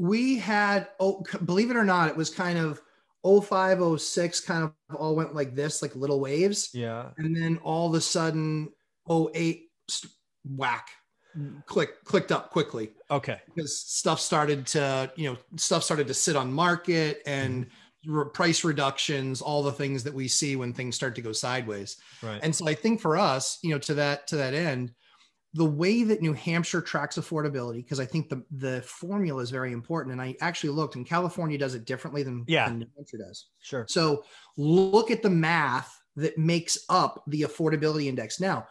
we 0.00 0.38
had 0.38 0.86
oh 1.00 1.24
believe 1.44 1.72
it 1.72 1.76
or 1.76 1.82
not 1.82 2.08
it 2.08 2.16
was 2.16 2.30
kind 2.30 2.56
of 2.56 2.80
05 3.26 4.00
06 4.00 4.40
kind 4.42 4.62
of 4.62 4.72
all 4.96 5.16
went 5.16 5.34
like 5.34 5.56
this 5.56 5.82
like 5.82 5.96
little 5.96 6.20
waves 6.20 6.70
Yeah. 6.72 7.10
and 7.18 7.34
then 7.34 7.58
all 7.64 7.88
of 7.88 7.94
a 7.94 8.00
sudden 8.00 8.68
08 9.10 9.68
st- 9.88 10.12
whack 10.44 10.90
click 11.66 12.04
clicked 12.04 12.32
up 12.32 12.50
quickly 12.50 12.90
Okay. 13.10 13.40
because 13.54 13.78
stuff 13.80 14.20
started 14.20 14.66
to 14.68 15.10
you 15.16 15.30
know 15.30 15.38
stuff 15.56 15.82
started 15.82 16.06
to 16.08 16.14
sit 16.14 16.36
on 16.36 16.52
market 16.52 17.22
and 17.26 17.66
mm-hmm. 17.66 18.16
re- 18.18 18.30
price 18.32 18.64
reductions 18.64 19.40
all 19.40 19.62
the 19.62 19.72
things 19.72 20.02
that 20.04 20.14
we 20.14 20.26
see 20.28 20.56
when 20.56 20.72
things 20.72 20.96
start 20.96 21.14
to 21.14 21.22
go 21.22 21.32
sideways 21.32 21.96
Right. 22.22 22.40
and 22.42 22.54
so 22.54 22.66
I 22.68 22.74
think 22.74 23.00
for 23.00 23.16
us, 23.16 23.58
you 23.62 23.70
know, 23.70 23.78
to 23.78 23.94
that 23.94 24.26
to 24.28 24.36
that 24.36 24.54
end, 24.54 24.92
the 25.54 25.64
way 25.64 26.04
that 26.04 26.20
New 26.20 26.34
Hampshire 26.34 26.82
tracks 26.82 27.16
affordability, 27.16 27.76
because 27.76 28.00
I 28.00 28.04
think 28.06 28.28
the 28.28 28.44
the 28.50 28.82
formula 28.82 29.42
is 29.42 29.50
very 29.50 29.72
important. 29.72 30.12
And 30.12 30.20
I 30.20 30.36
actually 30.40 30.70
looked, 30.70 30.94
and 30.96 31.06
California 31.06 31.56
does 31.56 31.74
it 31.74 31.84
differently 31.86 32.22
than, 32.22 32.44
Yeah. 32.46 32.68
than 32.68 32.80
New 32.80 32.86
Hampshire 32.96 33.18
does. 33.18 33.46
sure. 33.60 33.86
So 33.88 34.24
look 34.56 35.10
at 35.10 35.22
the 35.22 35.30
math 35.30 35.98
that 36.16 36.36
makes 36.36 36.78
up 36.90 37.22
the 37.28 37.42
affordability 37.42 38.06
index. 38.06 38.40
Now, 38.40 38.66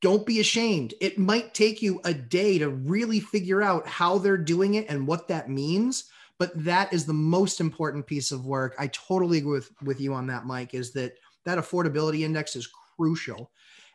don't 0.00 0.26
be 0.26 0.40
ashamed. 0.40 0.94
It 1.00 1.18
might 1.18 1.54
take 1.54 1.82
you 1.82 2.00
a 2.04 2.14
day 2.14 2.58
to 2.58 2.70
really 2.70 3.20
figure 3.20 3.62
out 3.62 3.86
how 3.86 4.18
they're 4.18 4.36
doing 4.36 4.74
it 4.74 4.88
and 4.88 5.06
what 5.06 5.28
that 5.28 5.50
means. 5.50 6.04
But 6.38 6.52
that 6.64 6.92
is 6.92 7.04
the 7.04 7.12
most 7.12 7.60
important 7.60 8.06
piece 8.06 8.32
of 8.32 8.46
work. 8.46 8.74
I 8.78 8.86
totally 8.88 9.38
agree 9.38 9.52
with, 9.52 9.70
with 9.82 10.00
you 10.00 10.14
on 10.14 10.26
that, 10.28 10.46
Mike, 10.46 10.72
is 10.72 10.92
that 10.92 11.14
that 11.44 11.58
affordability 11.58 12.20
index 12.20 12.56
is 12.56 12.66
crucial. 12.96 13.50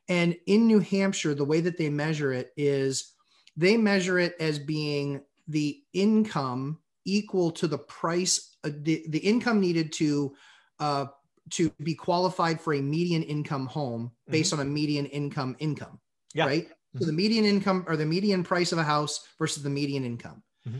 And 0.07 0.35
in 0.45 0.67
New 0.67 0.79
Hampshire, 0.79 1.33
the 1.33 1.43
way 1.43 1.61
that 1.61 1.77
they 1.77 1.89
measure 1.89 2.31
it 2.33 2.51
is 2.55 3.13
they 3.57 3.77
measure 3.77 4.19
it 4.19 4.35
as 4.39 4.59
being 4.59 5.21
the 5.47 5.81
income 5.93 6.79
equal 7.05 7.51
to 7.51 7.67
the 7.67 7.77
price, 7.77 8.57
uh, 8.63 8.69
the, 8.81 9.05
the 9.09 9.19
income 9.19 9.59
needed 9.59 9.93
to 9.93 10.35
uh, 10.79 11.05
to 11.51 11.69
be 11.83 11.93
qualified 11.93 12.59
for 12.59 12.73
a 12.73 12.81
median 12.81 13.23
income 13.23 13.67
home 13.67 14.11
based 14.29 14.51
mm-hmm. 14.51 14.61
on 14.61 14.67
a 14.67 14.69
median 14.69 15.05
income 15.05 15.55
income. 15.59 15.99
Yeah. 16.33 16.45
Right. 16.45 16.67
Mm-hmm. 16.67 16.99
So 16.99 17.05
the 17.05 17.13
median 17.13 17.45
income 17.45 17.85
or 17.87 17.95
the 17.95 18.05
median 18.05 18.43
price 18.43 18.71
of 18.71 18.77
a 18.77 18.83
house 18.83 19.27
versus 19.37 19.63
the 19.63 19.69
median 19.69 20.05
income. 20.05 20.43
Mm-hmm. 20.67 20.79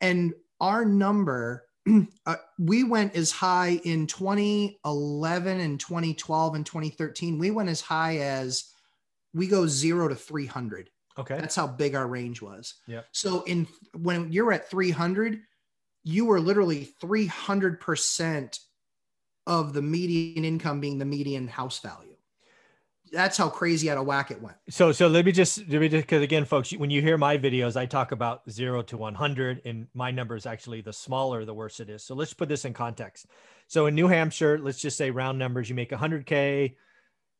And 0.00 0.34
our 0.60 0.84
number, 0.84 1.66
uh, 2.26 2.36
we 2.58 2.84
went 2.84 3.16
as 3.16 3.30
high 3.30 3.80
in 3.84 4.06
2011 4.06 5.60
and 5.60 5.80
2012 5.80 6.54
and 6.54 6.66
2013. 6.66 7.38
We 7.38 7.50
went 7.50 7.68
as 7.68 7.80
high 7.80 8.18
as 8.18 8.64
we 9.32 9.46
go 9.46 9.66
zero 9.66 10.08
to 10.08 10.14
300. 10.14 10.90
Okay. 11.18 11.38
That's 11.38 11.56
how 11.56 11.66
big 11.66 11.94
our 11.94 12.06
range 12.06 12.42
was. 12.42 12.74
Yeah. 12.86 13.02
So 13.12 13.42
in 13.42 13.66
when 13.96 14.32
you're 14.32 14.52
at 14.52 14.70
300, 14.70 15.40
you 16.02 16.26
were 16.26 16.40
literally 16.40 16.88
300% 17.02 18.58
of 19.46 19.72
the 19.72 19.82
median 19.82 20.44
income 20.44 20.80
being 20.80 20.98
the 20.98 21.04
median 21.04 21.48
house 21.48 21.78
value. 21.80 22.10
That's 23.12 23.36
how 23.36 23.48
crazy 23.48 23.90
out 23.90 23.98
of 23.98 24.06
whack 24.06 24.30
it 24.30 24.42
went. 24.42 24.56
So, 24.70 24.90
so 24.90 25.06
let 25.06 25.24
me 25.24 25.30
just, 25.30 25.58
let 25.68 25.80
me 25.80 25.88
just, 25.88 26.06
because 26.06 26.22
again, 26.22 26.44
folks, 26.44 26.72
when 26.72 26.90
you 26.90 27.00
hear 27.00 27.16
my 27.16 27.38
videos, 27.38 27.76
I 27.76 27.86
talk 27.86 28.10
about 28.10 28.50
zero 28.50 28.82
to 28.82 28.96
100, 28.96 29.62
and 29.64 29.86
my 29.94 30.10
number 30.10 30.34
is 30.34 30.46
actually 30.46 30.80
the 30.80 30.92
smaller, 30.92 31.44
the 31.44 31.54
worse 31.54 31.78
it 31.78 31.88
is. 31.88 32.02
So 32.02 32.14
let's 32.14 32.34
put 32.34 32.48
this 32.48 32.64
in 32.64 32.72
context. 32.72 33.26
So 33.68 33.86
in 33.86 33.94
New 33.94 34.08
Hampshire, 34.08 34.58
let's 34.58 34.80
just 34.80 34.96
say 34.96 35.10
round 35.10 35.38
numbers, 35.38 35.68
you 35.68 35.76
make 35.76 35.90
100K. 35.90 36.74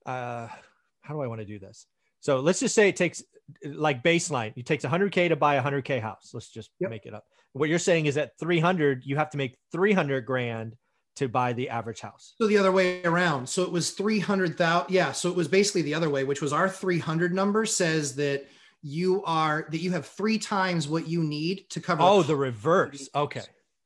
Uh, 0.07 0.49
how 1.01 1.15
do 1.15 1.21
I 1.21 1.27
want 1.27 1.41
to 1.41 1.47
do 1.47 1.59
this? 1.59 1.87
So 2.21 2.41
let's 2.41 2.61
just 2.61 2.75
say 2.75 2.89
it 2.89 2.97
takes 2.97 3.23
like 3.65 4.03
baseline, 4.03 4.53
it 4.57 4.67
takes 4.67 4.85
100K 4.85 5.29
to 5.29 5.37
buy 5.37 5.57
a 5.57 5.63
100K 5.63 6.01
house. 6.01 6.31
Let's 6.33 6.49
just 6.49 6.71
yep. 6.79 6.91
make 6.91 7.07
it 7.07 7.15
up. 7.15 7.25
What 7.53 7.69
you're 7.69 7.79
saying 7.79 8.07
is 8.07 8.17
at 8.17 8.39
300, 8.39 9.05
you 9.05 9.17
have 9.17 9.31
to 9.31 9.37
make 9.37 9.57
300 9.73 10.25
grand 10.25 10.77
to 11.17 11.29
buy 11.29 11.53
the 11.53 11.69
average 11.69 12.01
house. 12.01 12.35
So 12.39 12.47
the 12.47 12.59
other 12.59 12.73
way 12.73 13.03
around. 13.05 13.49
So 13.49 13.63
it 13.63 13.71
was 13.71 13.93
300,000. 13.93 14.93
Yeah. 14.93 15.13
So 15.13 15.31
it 15.31 15.37
was 15.37 15.49
basically 15.49 15.83
the 15.83 15.95
other 15.95 16.11
way, 16.11 16.25
which 16.25 16.41
was 16.41 16.53
our 16.53 16.69
300 16.69 17.33
number 17.35 17.67
says 17.67 18.17
that 18.17 18.47
you 18.83 19.23
are, 19.25 19.67
that 19.71 19.79
you 19.79 19.93
have 19.93 20.07
three 20.07 20.39
times 20.39 20.89
what 20.89 21.07
you 21.07 21.23
need 21.23 21.71
to 21.71 21.81
cover. 21.81 22.03
Oh, 22.03 22.23
the 22.23 22.37
reverse. 22.37 23.09
Okay. 23.15 23.43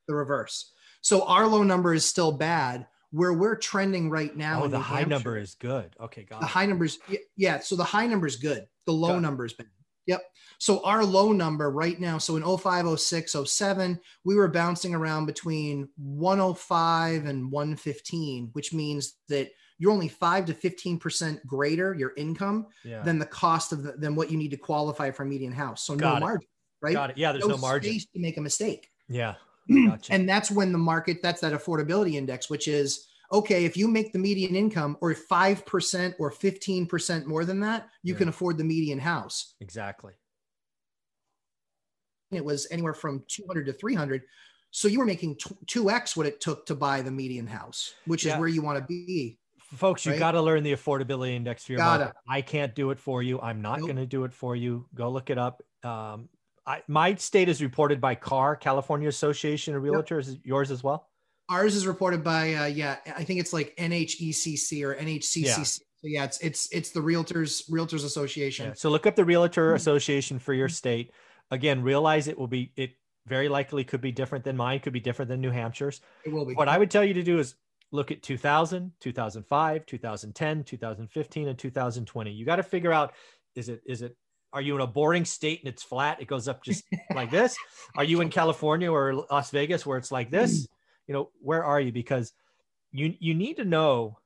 The 0.07 0.15
reverse. 0.15 0.73
So 1.03 1.27
our 1.27 1.47
low 1.47 1.63
number 1.63 1.95
is 1.95 2.05
still 2.05 2.33
bad. 2.33 2.87
Where 3.11 3.33
we're 3.33 3.57
trending 3.57 4.11
right 4.11 4.37
now. 4.37 4.65
Oh, 4.65 4.69
the 4.69 4.79
high 4.79 4.99
Hampshire, 4.99 5.09
number 5.09 5.39
is 5.39 5.55
good. 5.55 5.97
Okay. 5.99 6.25
Got 6.25 6.41
the 6.41 6.47
it. 6.47 6.51
high 6.51 6.67
numbers. 6.67 6.99
Yeah. 7.37 7.61
So 7.61 7.75
the 7.75 7.85
high 7.85 8.07
number 8.07 8.27
is 8.27 8.37
good. 8.37 8.67
The 8.85 8.93
low 8.93 9.19
number 9.19 9.47
is 9.47 9.55
bad. 9.55 9.69
Yep. 10.09 10.23
So 10.59 10.83
our 10.85 11.05
low 11.05 11.33
number 11.33 11.71
right 11.71 12.01
now, 12.01 12.19
so 12.19 12.37
in 12.37 12.59
05, 12.59 12.99
06, 12.99 13.37
07, 13.45 14.01
we 14.25 14.35
were 14.35 14.49
bouncing 14.49 14.95
around 14.95 15.27
between 15.27 15.89
105 15.97 17.27
and 17.27 17.53
115, 17.53 18.49
which 18.55 18.73
means 18.73 19.15
that 19.29 19.51
you're 19.79 19.93
only 19.93 20.09
five 20.09 20.47
to 20.47 20.55
15% 20.55 21.45
greater 21.47 21.95
your 21.95 22.13
income 22.17 22.67
yeah. 22.85 23.03
than 23.03 23.19
the 23.19 23.27
cost 23.27 23.73
of 23.73 23.85
the, 23.85 23.93
than 23.93 24.17
what 24.17 24.31
you 24.31 24.39
need 24.39 24.51
to 24.51 24.57
qualify 24.57 25.11
for 25.11 25.23
a 25.23 25.27
median 25.27 25.53
house. 25.53 25.85
So 25.85 25.95
Got 25.95 26.11
no 26.11 26.17
it. 26.17 26.21
margin, 26.21 26.49
right? 26.83 26.95
Got 26.95 27.11
it. 27.11 27.19
Yeah. 27.19 27.31
There's 27.33 27.47
no, 27.47 27.55
no 27.55 27.59
margin 27.59 27.93
to 27.99 28.07
make 28.15 28.39
a 28.39 28.41
mistake. 28.41 28.89
Yeah. 29.09 29.35
Gotcha. 29.87 30.13
and 30.13 30.27
that's 30.29 30.51
when 30.51 30.73
the 30.73 30.79
market, 30.79 31.19
that's 31.23 31.43
that 31.43 31.53
affordability 31.53 32.15
index, 32.15 32.49
which 32.49 32.67
is 32.67 33.07
okay, 33.31 33.65
if 33.65 33.77
you 33.77 33.89
make 33.89 34.13
the 34.13 34.19
median 34.19 34.57
income 34.57 34.97
or 35.01 35.15
5% 35.15 36.15
or 36.19 36.33
15% 36.33 37.27
more 37.27 37.45
than 37.45 37.61
that, 37.61 37.89
you 38.03 38.15
yeah. 38.15 38.19
can 38.19 38.29
afford 38.29 38.59
the 38.59 38.65
median 38.65 38.99
house. 38.99 39.55
Exactly. 39.61 40.13
It 42.31 42.45
was 42.45 42.67
anywhere 42.71 42.95
from 42.95 43.25
200 43.29 43.67
to 43.67 43.73
300. 43.73 44.23
So 44.71 44.89
you 44.89 44.99
were 44.99 45.07
making 45.07 45.37
2x 45.37 46.17
what 46.17 46.27
it 46.27 46.41
took 46.41 46.67
to 46.67 46.75
buy 46.75 47.01
the 47.01 47.11
median 47.11 47.47
house, 47.47 47.95
which 48.07 48.25
yeah. 48.25 48.35
is 48.35 48.39
where 48.39 48.49
you 48.49 48.63
want 48.63 48.79
to 48.79 48.85
be. 48.85 49.39
Folks, 49.59 50.07
you 50.07 50.13
right? 50.13 50.19
got 50.19 50.33
to 50.33 50.41
learn 50.41 50.63
the 50.63 50.73
affordability 50.73 51.35
index 51.35 51.65
for 51.65 51.73
your 51.73 51.79
Gotta. 51.79 52.05
market. 52.05 52.21
I 52.29 52.41
can't 52.41 52.75
do 52.75 52.91
it 52.91 52.99
for 52.99 53.23
you. 53.23 53.41
I'm 53.41 53.61
not 53.61 53.81
nope. 53.81 53.89
going 53.89 53.97
to 53.97 54.07
do 54.07 54.25
it 54.25 54.33
for 54.33 54.57
you. 54.57 54.87
Go 54.95 55.11
look 55.11 55.31
it 55.31 55.39
up. 55.39 55.63
Um, 55.85 56.29
I, 56.67 56.83
my 56.87 57.15
state 57.15 57.49
is 57.49 57.63
reported 57.63 58.01
by 58.01 58.15
CAR, 58.15 58.57
California 58.57 59.09
Association 59.09 59.75
of 59.75 59.83
Realtors. 59.83 60.29
Yep. 60.29 60.39
Yours 60.45 60.71
as 60.71 60.83
well? 60.83 61.09
Ours 61.51 61.75
is 61.75 61.87
reported 61.87 62.23
by 62.23 62.55
uh, 62.55 62.67
yeah, 62.67 62.97
I 63.17 63.25
think 63.25 63.41
it's 63.41 63.53
like 63.53 63.75
NHECC 63.77 64.85
or 64.85 64.95
NHCCC. 64.95 65.45
Yeah. 65.45 65.65
So 65.65 66.07
yeah, 66.07 66.25
it's 66.25 66.39
it's 66.39 66.69
it's 66.73 66.91
the 66.91 67.01
Realtors 67.01 67.69
Realtors 67.71 68.05
Association. 68.05 68.67
Yeah. 68.67 68.73
So 68.75 68.91
look 68.91 69.07
up 69.07 69.17
the 69.17 69.25
Realtor 69.25 69.69
mm-hmm. 69.69 69.77
Association 69.77 70.39
for 70.39 70.55
your 70.55 70.69
state. 70.69 71.13
Again, 71.51 71.83
realize 71.83 72.29
it 72.29 72.39
will 72.39 72.47
be 72.47 72.73
it 72.77 72.93
very 73.27 73.49
likely 73.49 73.85
could 73.85 74.01
be 74.01 74.13
different 74.13 74.45
than 74.45 74.57
mine, 74.57 74.81
could 74.81 74.93
be 74.93 75.01
different 75.01 75.29
than 75.29 75.41
New 75.41 75.51
Hampshire's. 75.51 76.01
It 76.25 76.33
will 76.33 76.45
be. 76.45 76.55
What 76.55 76.69
I 76.69 76.79
would 76.79 76.91
tell 76.91 77.05
you 77.05 77.15
to 77.15 77.23
do 77.23 77.39
is 77.39 77.55
look 77.91 78.11
at 78.11 78.23
2000, 78.23 78.93
2005, 79.01 79.87
2010, 79.87 80.65
2015 80.65 81.49
and 81.49 81.59
2020. 81.59 82.31
You 82.31 82.45
got 82.45 82.57
to 82.57 82.63
figure 82.63 82.93
out 82.93 83.15
is 83.55 83.69
it 83.69 83.83
is 83.87 84.03
it 84.03 84.17
are 84.53 84.63
you 84.63 84.75
in 84.75 84.81
a 84.81 84.87
boring 84.87 85.25
state 85.25 85.61
and 85.61 85.69
it's 85.69 85.83
flat? 85.83 86.21
It 86.21 86.27
goes 86.27 86.49
up 86.49 86.63
just 86.63 86.85
like 87.15 87.31
this. 87.31 87.55
Are 87.99 88.05
you 88.05 88.23
in 88.23 88.31
California 88.31 88.91
or 88.91 89.27
Las 89.31 89.51
Vegas 89.51 89.85
where 89.85 89.99
it's 89.99 90.11
like 90.11 90.31
this? 90.31 90.67
You 91.09 91.15
know 91.15 91.31
where 91.41 91.65
are 91.65 91.81
you? 91.81 91.91
Because 91.91 92.33
you 92.93 93.15
you 93.19 93.35
need 93.35 93.57
to 93.57 93.65
know 93.65 94.19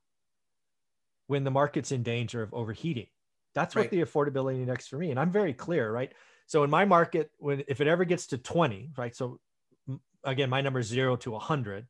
when 1.26 1.44
the 1.44 1.50
market's 1.50 1.92
in 1.92 2.02
danger 2.02 2.42
of 2.42 2.52
overheating. 2.52 3.06
That's 3.54 3.74
what 3.74 3.82
right. 3.82 3.90
the 3.90 4.00
affordability 4.00 4.56
index 4.56 4.86
for 4.86 4.96
me 4.96 5.10
and 5.10 5.20
i'm 5.20 5.30
very 5.30 5.52
clear 5.52 5.90
right? 5.90 6.12
So 6.46 6.64
in 6.64 6.70
my 6.70 6.84
market 6.84 7.30
when 7.38 7.64
if 7.68 7.80
it 7.80 7.86
ever 7.86 8.04
gets 8.04 8.26
to 8.28 8.38
20 8.38 8.90
right 8.96 9.14
so 9.14 9.38
again 10.24 10.50
my 10.50 10.60
number 10.60 10.80
is 10.80 10.86
0 10.86 11.16
to 11.16 11.30
100 11.30 11.86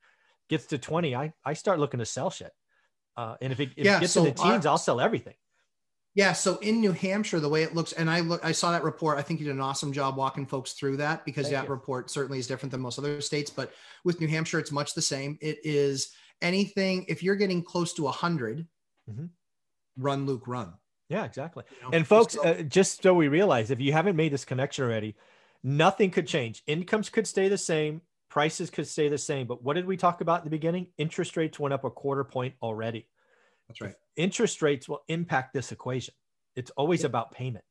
gets 0.48 0.66
to 0.66 0.78
20 0.78 1.16
i 1.16 1.32
i 1.44 1.52
start 1.52 1.78
looking 1.78 1.98
to 1.98 2.06
sell 2.06 2.30
shit. 2.30 2.52
Uh, 3.16 3.36
and 3.42 3.52
if 3.52 3.60
it, 3.60 3.70
if 3.76 3.84
yeah, 3.84 3.96
it 3.98 4.00
gets 4.00 4.12
so 4.12 4.24
to 4.24 4.30
the 4.30 4.36
teens 4.36 4.66
i'll 4.66 4.78
sell 4.78 5.00
everything 5.00 5.34
yeah, 6.14 6.34
so 6.34 6.56
in 6.58 6.80
New 6.80 6.92
Hampshire, 6.92 7.40
the 7.40 7.48
way 7.48 7.62
it 7.62 7.74
looks, 7.74 7.92
and 7.92 8.10
I 8.10 8.20
look, 8.20 8.44
I 8.44 8.52
saw 8.52 8.72
that 8.72 8.84
report. 8.84 9.18
I 9.18 9.22
think 9.22 9.40
you 9.40 9.46
did 9.46 9.54
an 9.54 9.62
awesome 9.62 9.92
job 9.92 10.16
walking 10.16 10.44
folks 10.44 10.72
through 10.72 10.98
that 10.98 11.24
because 11.24 11.46
Thank 11.46 11.56
that 11.56 11.64
you. 11.64 11.70
report 11.70 12.10
certainly 12.10 12.38
is 12.38 12.46
different 12.46 12.70
than 12.70 12.82
most 12.82 12.98
other 12.98 13.20
states. 13.22 13.50
But 13.50 13.72
with 14.04 14.20
New 14.20 14.28
Hampshire, 14.28 14.58
it's 14.58 14.72
much 14.72 14.94
the 14.94 15.00
same. 15.00 15.38
It 15.40 15.58
is 15.64 16.10
anything 16.42 17.06
if 17.08 17.22
you're 17.22 17.36
getting 17.36 17.62
close 17.62 17.94
to 17.94 18.02
a 18.02 18.06
100 18.06 18.66
mm-hmm. 19.10 19.24
run, 19.96 20.26
Luke, 20.26 20.46
run. 20.46 20.74
Yeah, 21.08 21.24
exactly. 21.24 21.64
You 21.70 21.82
know, 21.82 21.96
and 21.96 22.06
folks, 22.06 22.34
just, 22.34 22.46
uh, 22.46 22.62
just 22.62 23.02
so 23.02 23.14
we 23.14 23.28
realize, 23.28 23.70
if 23.70 23.80
you 23.80 23.92
haven't 23.92 24.16
made 24.16 24.32
this 24.32 24.44
connection 24.44 24.84
already, 24.84 25.16
nothing 25.62 26.10
could 26.10 26.26
change. 26.26 26.62
Incomes 26.66 27.08
could 27.08 27.26
stay 27.26 27.48
the 27.48 27.58
same, 27.58 28.02
prices 28.28 28.68
could 28.68 28.86
stay 28.86 29.08
the 29.08 29.18
same. 29.18 29.46
But 29.46 29.62
what 29.62 29.74
did 29.74 29.86
we 29.86 29.96
talk 29.96 30.20
about 30.20 30.40
in 30.40 30.44
the 30.44 30.50
beginning? 30.50 30.88
Interest 30.98 31.36
rates 31.38 31.58
went 31.58 31.72
up 31.72 31.84
a 31.84 31.90
quarter 31.90 32.24
point 32.24 32.54
already. 32.62 33.06
That's 33.68 33.80
right. 33.80 33.94
Interest 34.16 34.60
rates 34.62 34.88
will 34.88 35.02
impact 35.08 35.54
this 35.54 35.72
equation. 35.72 36.14
It's 36.56 36.70
always 36.72 37.00
yeah. 37.00 37.06
about 37.06 37.32
payment. 37.32 37.64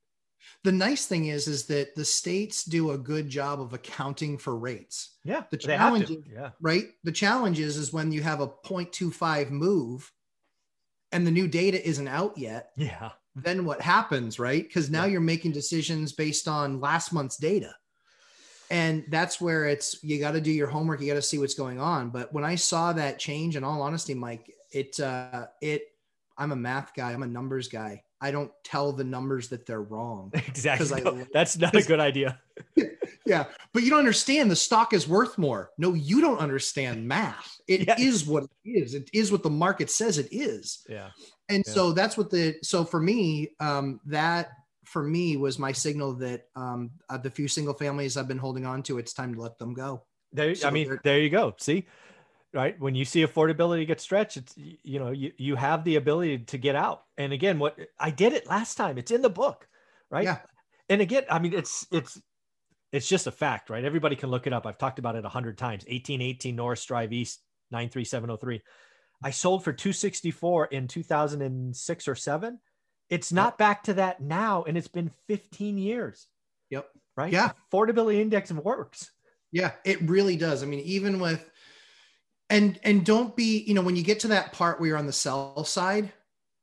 The 0.64 0.72
nice 0.72 1.06
thing 1.06 1.28
is, 1.28 1.48
is 1.48 1.66
that 1.68 1.96
the 1.96 2.06
states 2.06 2.64
do 2.64 2.92
a 2.92 2.98
good 2.98 3.30
job 3.30 3.62
of 3.62 3.74
accounting 3.74 4.38
for 4.38 4.58
rates. 4.58 5.18
Yeah. 5.24 5.44
The 5.52 5.58
challenge, 5.58 6.12
yeah. 6.32 6.50
right? 6.60 6.86
The 7.04 7.12
challenge 7.12 7.60
is, 7.60 7.78
is 7.78 7.94
when 7.94 8.12
you 8.12 8.22
have 8.22 8.42
a 8.42 8.48
0.25 8.48 9.52
move 9.52 10.12
and 11.12 11.26
the 11.26 11.32
new 11.32 11.48
data 11.48 11.86
isn't 11.88 12.08
out 12.08 12.38
yet. 12.38 12.72
Yeah. 12.76 13.12
Then 13.36 13.66
what 13.66 13.82
happens, 13.82 14.40
right? 14.40 14.64
Because 14.64 14.90
now 14.90 15.06
yeah. 15.06 15.14
you're 15.14 15.22
making 15.22 15.52
decisions 15.52 16.12
based 16.12 16.48
on 16.48 16.82
last 16.82 17.14
month's 17.14 17.38
data. 17.38 17.74
And 18.70 19.04
that's 19.10 19.42
where 19.42 19.66
it's 19.66 20.02
you 20.02 20.20
got 20.20 20.32
to 20.32 20.42
do 20.42 20.52
your 20.52 20.68
homework, 20.68 21.02
you 21.02 21.08
got 21.08 21.16
to 21.16 21.22
see 21.22 21.38
what's 21.38 21.54
going 21.54 21.80
on. 21.80 22.10
But 22.10 22.34
when 22.34 22.46
I 22.46 22.56
saw 22.56 22.94
that 22.94 23.20
change, 23.20 23.58
in 23.58 23.66
all 23.66 23.82
honesty, 23.82 24.14
Mike, 24.14 24.50
it 24.72 24.98
uh 25.00 25.48
it 25.62 25.84
I'm 26.38 26.52
a 26.52 26.56
math 26.56 26.94
guy, 26.96 27.12
I'm 27.12 27.24
a 27.24 27.28
numbers 27.28 27.68
guy. 27.68 28.04
I 28.24 28.30
don't 28.30 28.52
tell 28.64 28.92
the 28.92 29.04
numbers 29.04 29.50
that 29.50 29.66
they're 29.66 29.82
wrong. 29.82 30.32
Exactly. 30.48 31.02
No, 31.02 31.18
I, 31.18 31.26
that's 31.34 31.58
not 31.58 31.76
a 31.76 31.82
good 31.82 32.00
idea. 32.00 32.40
yeah. 33.26 33.46
But 33.74 33.84
you 33.84 33.90
don't 33.90 34.00
understand 34.00 34.52
the 34.52 34.56
stock 34.56 34.94
is 34.94 35.08
worth 35.08 35.38
more. 35.38 35.72
No, 35.78 35.94
you 35.94 36.22
don't 36.22 36.40
understand 36.40 37.08
math. 37.08 37.60
It 37.68 37.88
yeah. 37.88 37.96
is 37.98 38.26
what 38.26 38.44
it 38.44 38.70
is. 38.70 38.94
It 38.94 39.10
is 39.12 39.32
what 39.32 39.42
the 39.42 39.50
market 39.50 39.90
says 39.90 40.20
it 40.20 40.28
is. 40.32 40.86
Yeah. 40.88 41.10
And 41.50 41.64
yeah. 41.66 41.74
so 41.74 41.94
that's 41.94 42.16
what 42.16 42.30
the 42.30 42.56
so 42.62 42.86
for 42.86 43.00
me, 43.00 43.50
um, 43.60 44.00
that 44.06 44.52
for 44.86 45.04
me 45.04 45.38
was 45.38 45.58
my 45.58 45.72
signal 45.72 46.14
that 46.16 46.44
um, 46.56 46.92
the 47.24 47.30
few 47.30 47.48
single 47.48 47.74
families 47.74 48.18
I've 48.18 48.28
been 48.28 48.38
holding 48.38 48.66
on 48.66 48.84
to, 48.84 49.00
it's 49.00 49.14
time 49.14 49.34
to 49.34 49.42
let 49.42 49.58
them 49.58 49.74
go. 49.74 50.04
There, 50.34 50.54
so 50.54 50.68
I 50.68 50.72
mean, 50.72 51.00
there 51.04 51.20
you 51.20 51.30
go. 51.30 51.56
See, 51.60 51.88
right 52.54 52.80
when 52.80 52.96
you 52.96 53.06
see 53.06 53.26
affordability 53.26 53.86
get 53.88 54.02
stretched 54.02 54.38
it's 54.38 54.54
you 54.58 55.00
know 55.00 55.12
you, 55.12 55.32
you 55.38 55.56
have 55.56 55.84
the 55.84 55.96
ability 55.96 56.40
to 56.40 56.58
get 56.58 56.76
out 56.76 57.04
and 57.18 57.34
again 57.34 57.60
what 57.60 57.78
i 58.00 58.10
did 58.10 58.34
it 58.34 58.48
last 58.48 58.76
time 58.76 58.98
it's 58.98 59.12
in 59.12 59.22
the 59.22 59.30
book 59.30 59.68
right 60.10 60.26
yeah. 60.26 60.40
and 60.90 61.02
again 61.02 61.24
i 61.30 61.40
mean 61.40 61.54
it's 61.54 61.86
it's 61.92 62.22
it's 62.92 63.08
just 63.08 63.28
a 63.28 63.32
fact 63.32 63.70
right 63.70 63.86
everybody 63.86 64.16
can 64.16 64.30
look 64.30 64.48
it 64.48 64.54
up 64.54 64.66
i've 64.66 64.78
talked 64.78 65.00
about 65.00 65.16
it 65.16 65.26
a 65.26 65.30
hundred 65.30 65.58
times 65.58 65.84
1818 65.84 66.56
norris 66.56 66.86
drive 66.86 67.14
east 67.14 67.42
93703 67.72 68.62
i 69.24 69.30
sold 69.32 69.64
for 69.64 69.72
264 69.72 70.66
in 70.68 70.88
2006 70.88 72.08
or 72.08 72.16
7 72.16 72.60
it's 73.10 73.32
not 73.32 73.58
back 73.58 73.84
to 73.84 73.94
that 73.94 74.22
now 74.22 74.64
and 74.64 74.78
it's 74.78 74.88
been 74.88 75.12
15 75.28 75.78
years 75.78 76.28
Yep. 76.72 76.88
Right. 77.16 77.32
Yeah. 77.32 77.52
Affordability 77.72 78.20
index 78.20 78.52
works. 78.52 79.12
Yeah, 79.52 79.74
it 79.84 80.02
really 80.10 80.38
does. 80.38 80.64
I 80.64 80.66
mean, 80.66 80.80
even 80.80 81.20
with 81.20 81.51
and 82.52 82.80
and 82.84 83.06
don't 83.06 83.36
be, 83.36 83.64
you 83.64 83.74
know, 83.74 83.82
when 83.82 83.96
you 83.96 84.04
get 84.04 84.20
to 84.22 84.28
that 84.30 84.54
part 84.54 84.80
where 84.80 84.90
you're 84.90 84.98
on 84.98 85.08
the 85.08 85.14
sell 85.14 85.64
side, 85.64 86.12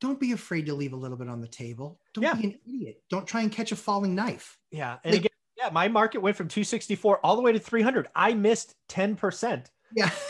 don't 0.00 0.20
be 0.20 0.32
afraid 0.32 0.66
to 0.66 0.74
leave 0.74 0.92
a 0.92 0.96
little 0.96 1.16
bit 1.16 1.28
on 1.28 1.40
the 1.40 1.48
table. 1.48 2.00
Don't 2.14 2.22
Yeah. 2.24 2.34
be 2.34 2.44
an 2.44 2.58
idiot. 2.66 3.02
Don't 3.10 3.26
try 3.26 3.40
and 3.40 3.50
catch 3.50 3.72
a 3.72 3.76
falling 3.76 4.14
knife. 4.14 4.56
Yeah. 4.70 4.98
And 5.02 5.12
Like- 5.14 5.20
again, 5.24 5.30
yeah, 5.56 5.70
my 5.70 5.88
market 5.88 6.18
went 6.18 6.36
from 6.36 6.46
264 6.48 7.18
all 7.26 7.34
the 7.34 7.42
way 7.42 7.50
to 7.52 7.58
300. 7.58 8.06
I 8.14 8.34
missed 8.34 8.74
10%. 8.88 9.70
Yeah. 9.94 10.10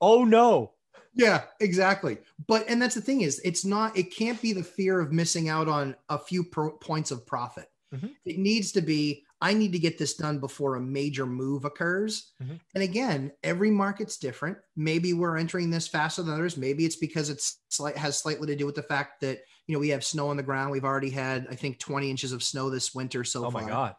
Oh 0.00 0.24
no. 0.24 0.72
Yeah, 1.14 1.44
exactly. 1.60 2.18
But 2.46 2.68
and 2.68 2.82
that's 2.82 2.94
the 2.96 3.00
thing 3.00 3.20
is, 3.22 3.40
it's 3.44 3.64
not. 3.64 3.96
It 3.96 4.14
can't 4.14 4.40
be 4.42 4.52
the 4.52 4.62
fear 4.64 5.00
of 5.00 5.12
missing 5.12 5.48
out 5.48 5.68
on 5.68 5.94
a 6.08 6.18
few 6.18 6.44
pro- 6.44 6.76
points 6.76 7.10
of 7.10 7.24
profit. 7.24 7.70
Mhm. 7.94 8.10
It 8.26 8.38
needs 8.38 8.72
to 8.72 8.82
be. 8.82 9.24
I 9.44 9.52
need 9.52 9.72
to 9.72 9.78
get 9.78 9.98
this 9.98 10.14
done 10.14 10.38
before 10.38 10.76
a 10.76 10.80
major 10.80 11.26
move 11.26 11.66
occurs. 11.66 12.32
Mhm. 12.42 12.58
And 12.74 12.82
again, 12.82 13.30
every 13.42 13.70
market's 13.70 14.16
different. 14.16 14.56
Maybe 14.74 15.12
we're 15.12 15.36
entering 15.36 15.68
this 15.68 15.86
faster 15.86 16.22
than 16.22 16.32
others. 16.32 16.56
Maybe 16.56 16.86
it's 16.86 16.96
because 16.96 17.28
it's 17.28 17.58
slight 17.68 17.98
has 17.98 18.16
slightly 18.16 18.46
to 18.46 18.56
do 18.56 18.64
with 18.64 18.74
the 18.74 18.82
fact 18.82 19.20
that 19.20 19.40
you 19.66 19.74
know 19.74 19.80
we 19.80 19.90
have 19.90 20.02
snow 20.02 20.30
on 20.30 20.38
the 20.38 20.42
ground. 20.42 20.70
We've 20.70 20.86
already 20.86 21.10
had, 21.10 21.46
I 21.50 21.56
think, 21.56 21.78
20 21.78 22.10
inches 22.10 22.32
of 22.32 22.42
snow 22.42 22.70
this 22.70 22.94
winter 22.94 23.22
so 23.22 23.44
Oh 23.44 23.50
far. 23.50 23.60
Oh 23.60 23.64
my 23.66 23.70
God. 23.70 23.96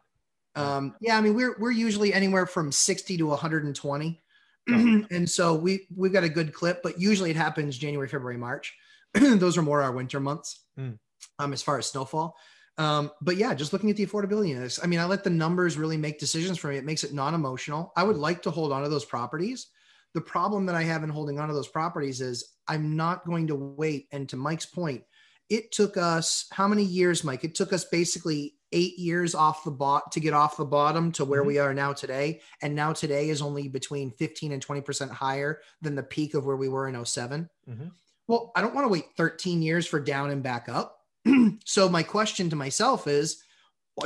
Um, 0.56 0.96
yeah, 1.00 1.16
I 1.16 1.22
mean 1.22 1.36
we're 1.36 1.56
we're 1.60 1.70
usually 1.70 2.12
anywhere 2.12 2.48
from 2.48 2.72
60 2.72 3.16
to 3.18 3.28
120. 3.28 4.24
Oh. 4.68 4.74
and 5.12 5.30
so 5.30 5.54
we 5.54 5.86
we've 5.96 6.14
got 6.14 6.24
a 6.24 6.30
good 6.30 6.54
clip, 6.54 6.82
but 6.82 7.00
usually 7.00 7.30
it 7.30 7.36
happens 7.36 7.78
January, 7.78 8.08
February, 8.08 8.38
March. 8.38 8.76
Those 9.14 9.60
are 9.60 9.62
more 9.62 9.84
our 9.84 9.92
winter 9.92 10.20
months. 10.20 10.66
Mm. 10.80 10.98
Um, 11.38 11.54
as 11.54 11.62
far 11.62 11.78
as 11.78 11.86
snowfall. 11.86 12.36
Um, 12.78 13.12
but 13.22 13.38
yeah, 13.38 13.54
just 13.54 13.72
looking 13.74 13.90
at 13.90 13.96
the 13.96 14.06
affordability 14.06 14.54
of 14.54 14.62
this, 14.62 14.80
I 14.84 14.88
mean, 14.88 15.00
I 15.00 15.06
let 15.06 15.24
the 15.24 15.30
numbers 15.30 15.78
really 15.78 15.98
make 15.98 16.20
decisions 16.20 16.58
for 16.58 16.68
me. 16.68 16.78
It 16.78 16.86
makes 16.86 17.04
it 17.04 17.14
non-emotional. 17.14 17.94
I 17.96 18.04
would 18.04 18.18
like 18.18 18.42
to 18.44 18.52
hold 18.52 18.72
on 18.72 18.84
to 18.84 18.90
those 18.90 19.06
properties. 19.06 19.68
The 20.14 20.22
problem 20.22 20.66
that 20.66 20.76
I 20.76 20.84
have 20.84 21.04
in 21.04 21.10
holding 21.10 21.40
on 21.40 21.48
to 21.48 21.54
those 21.54 21.68
properties 21.68 22.22
is 22.22 22.56
I'm 22.68 22.96
not 22.96 23.26
going 23.26 23.48
to 23.48 23.56
wait. 23.56 24.08
And 24.12 24.28
to 24.30 24.36
Mike's 24.38 24.66
point, 24.66 25.04
it 25.50 25.72
took 25.72 25.96
us 25.96 26.48
how 26.52 26.68
many 26.68 26.84
years, 26.84 27.24
Mike? 27.24 27.44
It 27.44 27.56
took 27.56 27.72
us 27.72 27.86
basically 27.86 28.56
eight 28.72 28.98
years 28.98 29.36
off 29.36 29.64
the 29.64 29.72
bot 29.72 30.12
to 30.12 30.20
get 30.20 30.34
off 30.34 30.58
the 30.58 30.66
bottom 30.66 31.12
to 31.14 31.24
where 31.24 31.44
Mhm. 31.44 31.48
we 31.48 31.60
are 31.60 31.74
now 31.74 31.94
today. 31.94 32.42
And 32.62 32.76
now 32.76 32.92
today 32.94 33.30
is 33.30 33.42
only 33.42 33.68
between 33.70 34.12
15 34.12 34.52
and 34.52 34.62
20% 34.62 35.12
higher 35.12 35.62
than 35.82 35.96
the 35.96 36.04
peak 36.04 36.34
of 36.34 36.46
where 36.46 36.58
we 36.58 36.68
were 36.68 36.88
in 36.88 37.06
7 37.06 37.50
Mhm. 37.70 37.92
Well, 38.28 38.52
I 38.56 38.62
don't 38.62 38.74
want 38.74 38.86
to 38.86 38.90
wait 38.90 39.16
13 39.16 39.62
years 39.62 39.86
for 39.86 40.00
down 40.00 40.32
and 40.32 40.42
back 40.42 40.68
up. 40.68 41.05
so 41.66 41.90
my 41.90 42.04
question 42.04 42.50
to 42.50 42.56
myself 42.56 43.08
is, 43.08 43.44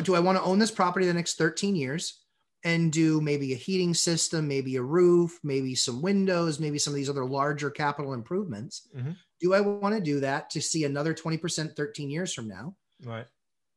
do 0.03 0.15
I 0.15 0.19
want 0.19 0.37
to 0.37 0.43
own 0.43 0.59
this 0.59 0.71
property 0.71 1.05
the 1.05 1.13
next 1.13 1.37
13 1.37 1.75
years 1.75 2.23
and 2.63 2.91
do 2.91 3.21
maybe 3.21 3.53
a 3.53 3.57
heating 3.57 3.93
system, 3.93 4.47
maybe 4.47 4.75
a 4.75 4.81
roof, 4.81 5.39
maybe 5.43 5.75
some 5.75 6.01
windows, 6.01 6.59
maybe 6.59 6.77
some 6.79 6.93
of 6.93 6.95
these 6.95 7.09
other 7.09 7.25
larger 7.25 7.71
capital 7.71 8.13
improvements? 8.13 8.87
Mhm. 8.95 9.17
Do 9.39 9.53
I 9.53 9.61
want 9.61 9.95
to 9.95 10.01
do 10.01 10.19
that 10.19 10.49
to 10.51 10.61
see 10.61 10.83
another 10.83 11.13
20% 11.13 11.75
13 11.75 12.09
years 12.09 12.33
from 12.33 12.47
now? 12.47 12.75
Right. 13.03 13.27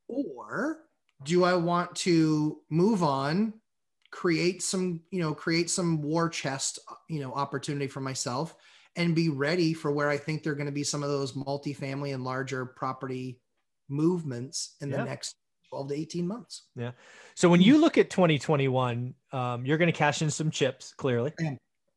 Or 0.09 0.89
do 1.23 1.45
I 1.45 1.55
want 1.55 1.95
to 1.97 2.63
move 2.71 3.03
on, 3.03 3.61
create 4.11 4.63
some, 4.63 5.03
you 5.11 5.21
know, 5.21 5.35
create 5.35 5.71
some 5.71 6.03
war 6.03 6.29
chest, 6.29 6.79
you 7.09 7.21
know, 7.21 7.33
opportunity 7.33 7.87
for 7.87 8.01
myself 8.01 8.57
and 8.97 9.15
be 9.15 9.29
ready 9.29 9.73
for 9.75 9.91
where 9.91 10.09
I 10.09 10.17
think 10.17 10.43
they're 10.43 10.55
going 10.55 10.67
to 10.67 10.73
be 10.73 10.85
some 10.85 11.03
of 11.03 11.09
those 11.09 11.33
multifamily 11.33 12.15
and 12.15 12.25
larger 12.25 12.67
property 12.67 13.41
movements 13.89 14.77
in 14.81 14.91
Yeah. 14.91 14.99
the 14.99 15.05
next 15.05 15.37
12 15.71 15.89
to 15.89 15.95
18 15.95 16.27
months. 16.27 16.65
Yeah. 16.77 16.93
So 17.35 17.49
when 17.49 17.63
you 17.63 17.79
look 17.79 17.97
at 17.97 18.11
2021, 18.11 19.15
um, 19.33 19.65
you're 19.65 19.79
going 19.79 19.91
to 19.91 19.97
cash 19.97 20.21
in 20.23 20.31
some 20.31 20.51
chips, 20.51 20.93
clearly. 20.93 21.33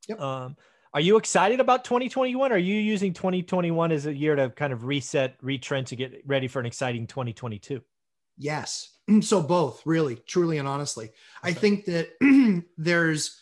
Yep. 0.08 0.20
Um, 0.20 0.56
are 0.94 1.02
you 1.02 1.18
excited 1.18 1.60
about 1.60 1.84
2021? 1.84 2.54
Are 2.54 2.58
you 2.58 2.76
using 2.76 3.12
2021 3.12 3.92
as 3.92 4.06
a 4.06 4.14
year 4.16 4.36
to 4.36 4.50
kind 4.50 4.72
of 4.72 4.86
reset, 4.86 5.36
retrench, 5.42 5.90
to 5.90 5.98
get 5.98 6.22
ready 6.26 6.48
for 6.48 6.62
an 6.62 6.66
exciting 6.66 7.08
2022? 7.08 7.82
Yes. 8.38 8.92
So 9.22 9.40
both, 9.44 9.84
really, 9.86 10.16
truly, 10.16 10.58
and 10.58 10.68
honestly. 10.68 11.12
I 11.44 11.54
think 11.54 11.86
that 11.86 12.10
there's, 12.78 13.40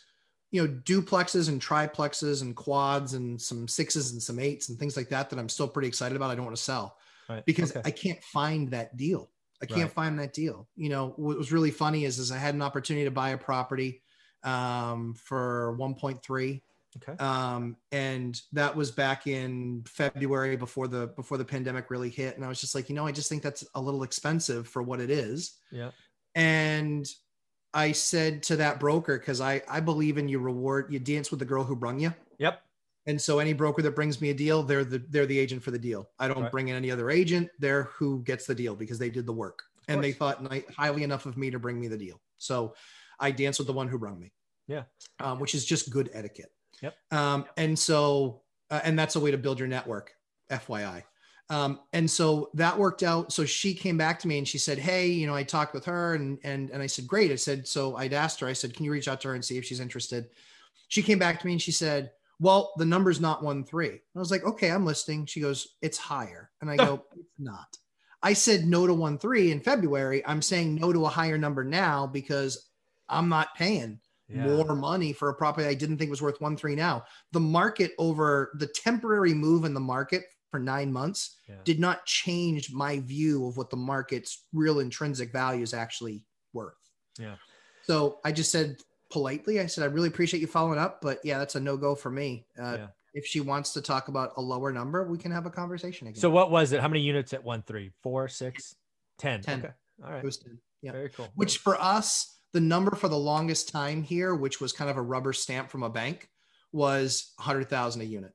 you 0.54 0.64
know, 0.64 0.72
duplexes 0.84 1.48
and 1.48 1.60
triplexes 1.60 2.40
and 2.42 2.54
quads 2.54 3.14
and 3.14 3.42
some 3.42 3.66
sixes 3.66 4.12
and 4.12 4.22
some 4.22 4.38
eights 4.38 4.68
and 4.68 4.78
things 4.78 4.96
like 4.96 5.08
that 5.08 5.28
that 5.28 5.36
I'm 5.36 5.48
still 5.48 5.66
pretty 5.66 5.88
excited 5.88 6.14
about. 6.14 6.30
I 6.30 6.36
don't 6.36 6.44
want 6.44 6.56
to 6.56 6.62
sell 6.62 6.96
Right. 7.28 7.44
because 7.44 7.72
Okay. 7.72 7.82
I 7.84 7.90
can't 7.90 8.22
find 8.22 8.70
that 8.70 8.96
deal. 8.96 9.32
I 9.60 9.66
can't 9.66 9.80
Right. 9.82 9.90
find 9.90 10.16
that 10.20 10.32
deal. 10.32 10.68
You 10.76 10.90
know, 10.90 11.08
what 11.16 11.36
was 11.36 11.50
really 11.50 11.72
funny 11.72 12.04
is, 12.04 12.20
is 12.20 12.30
I 12.30 12.38
had 12.38 12.54
an 12.54 12.62
opportunity 12.62 13.04
to 13.04 13.10
buy 13.10 13.30
a 13.30 13.38
property 13.38 14.02
um, 14.44 15.14
for 15.14 15.74
1.3 15.76 16.62
Okay. 16.98 17.16
um, 17.18 17.76
and 17.90 18.40
that 18.52 18.76
was 18.76 18.92
back 18.92 19.26
in 19.26 19.82
February 19.88 20.54
before 20.54 20.86
the 20.86 21.08
before 21.16 21.36
the 21.36 21.44
pandemic 21.44 21.90
really 21.90 22.10
hit. 22.10 22.36
And 22.36 22.44
I 22.44 22.48
was 22.48 22.60
just 22.60 22.76
like, 22.76 22.88
you 22.88 22.94
know, 22.94 23.04
I 23.08 23.10
just 23.10 23.28
think 23.28 23.42
that's 23.42 23.64
a 23.74 23.80
little 23.80 24.04
expensive 24.04 24.68
for 24.68 24.84
what 24.84 25.00
it 25.00 25.10
is. 25.10 25.58
Yeah. 25.72 25.90
And 26.36 27.04
I 27.74 27.92
said 27.92 28.42
to 28.44 28.56
that 28.56 28.80
broker, 28.80 29.18
because 29.18 29.40
I 29.40 29.62
I 29.68 29.80
believe 29.80 30.16
in 30.16 30.28
you 30.28 30.38
reward 30.38 30.92
you 30.92 30.98
dance 30.98 31.30
with 31.30 31.40
the 31.40 31.44
girl 31.44 31.64
who 31.64 31.76
brung 31.76 32.00
you. 32.00 32.14
Yep. 32.38 32.62
And 33.06 33.20
so 33.20 33.38
any 33.38 33.52
broker 33.52 33.82
that 33.82 33.94
brings 33.94 34.20
me 34.20 34.30
a 34.30 34.34
deal, 34.34 34.62
they're 34.62 34.84
the 34.84 34.98
they're 35.10 35.26
the 35.26 35.38
agent 35.38 35.62
for 35.62 35.70
the 35.72 35.78
deal. 35.78 36.08
I 36.18 36.28
don't 36.28 36.42
Right. 36.44 36.52
bring 36.52 36.68
in 36.68 36.76
any 36.76 36.90
other 36.90 37.10
agent. 37.10 37.50
They're 37.58 37.84
who 37.84 38.22
gets 38.22 38.46
the 38.46 38.54
deal 38.54 38.74
because 38.74 38.98
they 38.98 39.10
did 39.10 39.26
the 39.26 39.32
work 39.32 39.62
and 39.88 40.02
they 40.02 40.12
thought 40.12 40.40
highly 40.74 41.02
enough 41.02 41.26
of 41.26 41.36
me 41.36 41.50
to 41.50 41.58
bring 41.58 41.78
me 41.78 41.88
the 41.88 41.98
deal. 41.98 42.20
So 42.38 42.74
I 43.20 43.30
dance 43.30 43.58
with 43.58 43.66
the 43.66 43.74
one 43.74 43.88
who 43.88 43.98
brung 43.98 44.18
me. 44.18 44.32
Yeah. 44.66 44.84
Um, 45.20 45.38
which 45.40 45.54
is 45.54 45.64
just 45.66 45.90
good 45.90 46.08
etiquette. 46.14 46.52
Yep. 46.80 46.96
Um, 47.10 47.44
and 47.56 47.78
so 47.78 48.42
uh, 48.70 48.80
and 48.84 48.98
that's 48.98 49.16
a 49.16 49.20
way 49.20 49.30
to 49.30 49.38
build 49.38 49.58
your 49.58 49.68
network, 49.68 50.14
FYI. 50.50 51.02
Um, 51.50 51.80
and 51.92 52.10
so 52.10 52.50
that 52.54 52.78
worked 52.78 53.02
out. 53.02 53.32
So 53.32 53.44
she 53.44 53.74
came 53.74 53.98
back 53.98 54.18
to 54.20 54.28
me 54.28 54.38
and 54.38 54.48
she 54.48 54.58
said, 54.58 54.78
Hey, 54.78 55.08
you 55.08 55.26
know, 55.26 55.34
I 55.34 55.42
talked 55.42 55.74
with 55.74 55.84
her 55.84 56.14
and 56.14 56.38
and 56.42 56.70
and 56.70 56.82
I 56.82 56.86
said, 56.86 57.06
Great. 57.06 57.30
I 57.30 57.36
said, 57.36 57.68
so 57.68 57.96
I'd 57.96 58.14
asked 58.14 58.40
her, 58.40 58.46
I 58.46 58.54
said, 58.54 58.74
Can 58.74 58.84
you 58.84 58.92
reach 58.92 59.08
out 59.08 59.20
to 59.22 59.28
her 59.28 59.34
and 59.34 59.44
see 59.44 59.58
if 59.58 59.64
she's 59.64 59.80
interested? 59.80 60.30
She 60.88 61.02
came 61.02 61.18
back 61.18 61.40
to 61.40 61.46
me 61.46 61.52
and 61.52 61.62
she 61.62 61.72
said, 61.72 62.12
Well, 62.40 62.72
the 62.78 62.86
number's 62.86 63.20
not 63.20 63.42
one 63.42 63.64
three. 63.64 63.90
I 64.16 64.18
was 64.18 64.30
like, 64.30 64.44
Okay, 64.44 64.70
I'm 64.70 64.86
listening. 64.86 65.26
She 65.26 65.40
goes, 65.40 65.76
It's 65.82 65.98
higher. 65.98 66.50
And 66.60 66.70
I 66.70 66.78
go, 66.78 67.04
It's 67.16 67.38
not. 67.38 67.76
I 68.22 68.32
said 68.32 68.64
no 68.64 68.86
to 68.86 68.94
one 68.94 69.18
three 69.18 69.52
in 69.52 69.60
February. 69.60 70.24
I'm 70.26 70.40
saying 70.42 70.76
no 70.76 70.92
to 70.94 71.04
a 71.04 71.10
higher 71.10 71.36
number 71.36 71.62
now 71.62 72.06
because 72.06 72.70
I'm 73.08 73.28
not 73.28 73.54
paying 73.54 74.00
Yeah. 74.28 74.64
more 74.64 74.74
money 74.74 75.12
for 75.12 75.28
a 75.28 75.34
property 75.34 75.66
I 75.68 75.74
didn't 75.74 75.98
think 75.98 76.10
was 76.10 76.22
worth 76.22 76.40
one 76.40 76.56
three 76.56 76.74
now. 76.74 77.04
The 77.32 77.40
market 77.40 77.92
over 77.98 78.52
the 78.58 78.66
temporary 78.66 79.34
move 79.34 79.64
in 79.66 79.74
the 79.74 79.80
market 79.80 80.24
for 80.54 80.60
nine 80.60 80.92
months 80.92 81.36
Yeah. 81.48 81.56
did 81.64 81.80
not 81.80 82.06
change 82.06 82.72
my 82.72 83.00
view 83.00 83.48
of 83.48 83.56
what 83.56 83.70
the 83.70 83.76
market's 83.76 84.44
real 84.52 84.78
intrinsic 84.78 85.32
value 85.32 85.64
is 85.64 85.74
actually 85.74 86.22
worth. 86.52 86.78
Yeah. 87.18 87.34
So 87.82 88.20
I 88.24 88.30
just 88.30 88.52
said 88.52 88.76
politely, 89.10 89.58
I 89.58 89.66
said, 89.66 89.82
I 89.82 89.88
really 89.88 90.06
appreciate 90.06 90.38
you 90.40 90.46
following 90.46 90.78
up, 90.78 91.00
but 91.02 91.18
yeah, 91.24 91.38
that's 91.38 91.56
a 91.56 91.60
no 91.60 91.76
go 91.76 91.96
for 91.96 92.08
me. 92.10 92.46
Uh, 92.56 92.76
Yeah. 92.78 92.86
If 93.14 93.26
she 93.26 93.40
wants 93.40 93.72
to 93.72 93.80
talk 93.80 94.06
about 94.08 94.32
a 94.36 94.40
lower 94.42 94.72
number, 94.72 95.04
we 95.08 95.18
can 95.18 95.32
have 95.32 95.46
a 95.46 95.50
conversation 95.50 96.06
again. 96.08 96.20
So 96.20 96.30
what 96.30 96.50
was 96.52 96.72
it? 96.72 96.80
How 96.80 96.88
many 96.88 97.00
units 97.00 97.32
at 97.32 97.42
one 97.42 97.62
three? 97.62 97.90
Four, 98.02 98.28
ten. 98.28 98.52
Ten. 99.42 99.58
Okay. 99.60 99.68
All 100.04 100.10
right. 100.10 100.18
it 100.18 100.24
was 100.24 100.38
10. 100.38 100.58
Yeah. 100.82 100.92
Very 100.92 101.08
cool. 101.10 101.28
which 101.34 101.58
for 101.58 101.80
us, 101.80 102.38
the 102.52 102.60
number 102.60 102.94
for 102.94 103.08
the 103.08 103.18
longest 103.18 103.68
time 103.70 104.02
here, 104.04 104.34
which 104.36 104.60
was 104.60 104.72
kind 104.72 104.88
of 104.90 104.96
a 104.96 105.02
rubber 105.02 105.32
stamp 105.32 105.70
from 105.70 105.82
a 105.82 105.90
bank, 105.90 106.28
was 106.72 107.32
100,000 107.38 108.00
a 108.02 108.04
unit. 108.04 108.32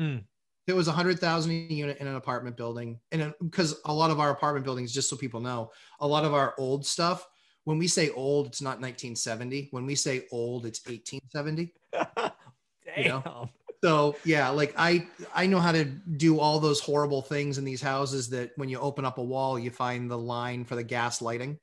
Mm. 0.00 0.24
It 0.66 0.74
was 0.74 0.88
a 0.88 0.90
100,000 0.90 1.50
a 1.50 1.54
unit 1.54 1.98
in 1.98 2.06
an 2.06 2.16
apartment 2.16 2.56
building. 2.56 3.00
And 3.12 3.34
because 3.42 3.80
a 3.84 3.92
lot 3.92 4.10
of 4.10 4.18
our 4.18 4.30
apartment 4.30 4.64
buildings, 4.64 4.92
just 4.92 5.10
so 5.10 5.16
people 5.16 5.40
know, 5.40 5.70
a 6.00 6.06
lot 6.06 6.24
of 6.24 6.32
our 6.32 6.54
old 6.58 6.86
stuff, 6.86 7.26
when 7.64 7.78
we 7.78 7.88
say 7.88 8.10
old, 8.10 8.46
it's 8.46 8.62
not 8.62 8.80
1970. 8.80 9.68
When 9.70 9.86
we 9.86 9.94
say 9.94 10.26
old, 10.32 10.66
it's 10.66 10.80
1870. 10.86 11.74
Damn. 11.92 12.30
You 12.96 13.08
know? 13.08 13.50
So 13.82 14.16
yeah, 14.24 14.48
like 14.50 14.72
I 14.78 15.06
I 15.34 15.46
know 15.46 15.60
how 15.60 15.72
to 15.72 15.84
do 15.84 16.38
all 16.38 16.60
those 16.60 16.80
horrible 16.80 17.20
things 17.20 17.58
in 17.58 17.64
these 17.64 17.82
houses 17.82 18.30
that 18.30 18.52
when 18.56 18.70
you 18.70 18.78
open 18.78 19.04
up 19.04 19.18
a 19.18 19.22
wall, 19.22 19.58
you 19.58 19.70
find 19.70 20.10
the 20.10 20.16
line 20.16 20.64
for 20.64 20.74
the 20.74 20.84
gas 20.84 21.20
lighting. 21.20 21.58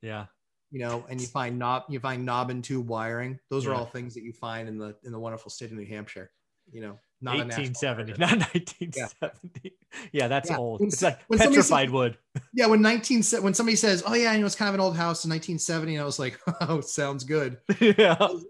Yeah. 0.00 0.26
you 0.70 0.78
know, 0.78 1.04
and 1.10 1.20
you 1.20 1.26
find 1.26 1.58
knob 1.58 1.84
you 1.88 2.00
find 2.00 2.24
knob 2.24 2.50
and 2.50 2.62
tube 2.62 2.88
wiring. 2.88 3.38
Those 3.50 3.66
are 3.66 3.74
all 3.74 3.84
things 3.86 4.14
that 4.14 4.22
you 4.22 4.32
find 4.32 4.68
in 4.68 4.78
the 4.78 4.96
in 5.04 5.12
the 5.12 5.18
wonderful 5.18 5.50
state 5.50 5.70
of 5.70 5.76
New 5.76 5.86
Hampshire. 5.86 6.30
You 6.72 6.82
know, 6.82 6.98
not 7.22 7.36
1870, 7.36 8.12
park. 8.12 8.18
not 8.18 8.38
1970. 8.54 9.74
Yeah, 10.12 10.28
that's 10.28 10.48
Yeah. 10.50 10.56
old. 10.56 10.80
When 10.80 10.88
It's 10.88 11.02
like 11.02 11.18
petrified 11.28 11.88
said- 11.88 11.90
wood. 11.90 12.18
Yeah, 12.54 12.66
when 12.66 12.80
nineteen 12.80 13.22
when 13.42 13.54
somebody 13.54 13.74
says, 13.76 14.02
"Oh 14.06 14.14
yeah, 14.14 14.32
you 14.32 14.40
know, 14.40 14.46
it's 14.46 14.54
kind 14.54 14.68
of 14.68 14.74
an 14.74 14.80
old 14.80 14.96
house 14.96 15.24
in 15.24 15.30
1970," 15.30 15.94
and 15.96 16.02
I 16.02 16.04
was 16.06 16.18
like, 16.20 16.38
"Oh, 16.60 16.80
sounds 16.80 17.24
good." 17.24 17.58
yeah. 17.80 18.16
I 18.20 18.24
was, 18.26 18.44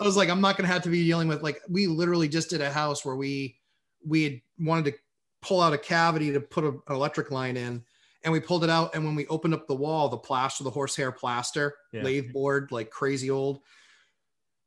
I 0.00 0.04
was 0.04 0.16
like, 0.16 0.30
I'm 0.30 0.40
not 0.40 0.56
going 0.56 0.66
to 0.66 0.72
have 0.72 0.82
to 0.84 0.88
be 0.88 1.04
dealing 1.04 1.28
with 1.28 1.42
like 1.42 1.60
we 1.68 1.86
literally 1.86 2.28
just 2.28 2.48
did 2.50 2.62
a 2.62 2.70
house 2.72 3.04
where 3.04 3.14
we 3.16 3.58
we 4.06 4.22
had 4.24 4.40
wanted 4.58 4.92
to 4.92 4.98
pull 5.42 5.60
out 5.60 5.74
a 5.74 5.78
cavity 5.78 6.32
to 6.32 6.40
put 6.40 6.64
a, 6.64 6.68
an 6.68 6.80
electric 6.88 7.30
line 7.30 7.56
in, 7.58 7.84
and 8.24 8.32
we 8.32 8.40
pulled 8.40 8.64
it 8.64 8.70
out. 8.70 8.94
And 8.94 9.04
when 9.04 9.14
we 9.14 9.26
opened 9.26 9.52
up 9.52 9.66
the 9.66 9.74
wall, 9.76 10.08
the 10.08 10.16
plaster, 10.16 10.64
the 10.64 10.70
horsehair 10.70 11.12
plaster, 11.12 11.74
Yeah. 11.92 12.02
lathe 12.04 12.32
board, 12.32 12.72
like 12.72 12.88
crazy 12.90 13.28
old, 13.30 13.60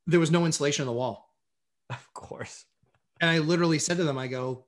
there 0.05 0.19
was 0.19 0.29
no 0.31 0.45
insulation 0.45 0.83
in 0.83 0.87
the 0.87 0.93
wall. 0.93 1.33
Of 1.89 2.13
course. 2.13 2.65
And 3.21 3.29
I 3.29 3.39
literally 3.39 3.79
said 3.79 3.97
to 3.97 4.03
them, 4.03 4.17
I 4.17 4.27
go, 4.27 4.65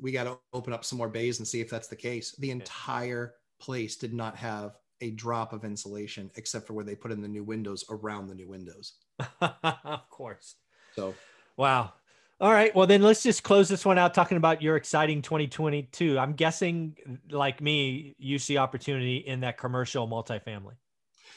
we 0.00 0.12
got 0.12 0.24
to 0.24 0.38
open 0.52 0.72
up 0.72 0.84
some 0.84 0.98
more 0.98 1.08
bays 1.08 1.38
and 1.38 1.48
see 1.48 1.60
if 1.60 1.70
that's 1.70 1.88
the 1.88 1.96
case. 1.96 2.34
The 2.38 2.50
entire 2.50 3.34
place 3.58 3.96
did 3.96 4.12
not 4.12 4.36
have 4.36 4.76
a 5.00 5.10
drop 5.12 5.52
of 5.52 5.64
insulation 5.64 6.30
except 6.36 6.66
for 6.66 6.74
where 6.74 6.84
they 6.84 6.94
put 6.94 7.12
in 7.12 7.22
the 7.22 7.28
new 7.28 7.44
windows 7.44 7.84
around 7.90 8.28
the 8.28 8.34
new 8.34 8.48
windows. 8.48 8.94
of 9.40 10.08
course. 10.10 10.56
So 10.94 11.14
Wow. 11.56 11.94
All 12.38 12.52
right. 12.52 12.74
Well, 12.74 12.86
then 12.86 13.00
let's 13.00 13.22
just 13.22 13.42
close 13.42 13.68
this 13.68 13.84
one 13.84 13.96
out 13.96 14.12
talking 14.12 14.36
about 14.36 14.60
your 14.60 14.76
exciting 14.76 15.22
2022. 15.22 16.18
I'm 16.18 16.34
guessing, 16.34 16.96
like 17.30 17.62
me, 17.62 18.14
you 18.18 18.38
see 18.38 18.58
opportunity 18.58 19.16
in 19.16 19.40
that 19.40 19.56
commercial 19.56 20.06
multifamily. 20.06 20.74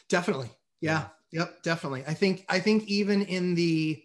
definitely. 0.09 0.49
Yeah. 0.81 1.05
Yep. 1.31 1.63
Definitely. 1.63 2.03
I 2.05 2.13
think, 2.13 2.45
I 2.49 2.59
think 2.59 2.83
even 2.85 3.21
in 3.23 3.55
the, 3.55 4.03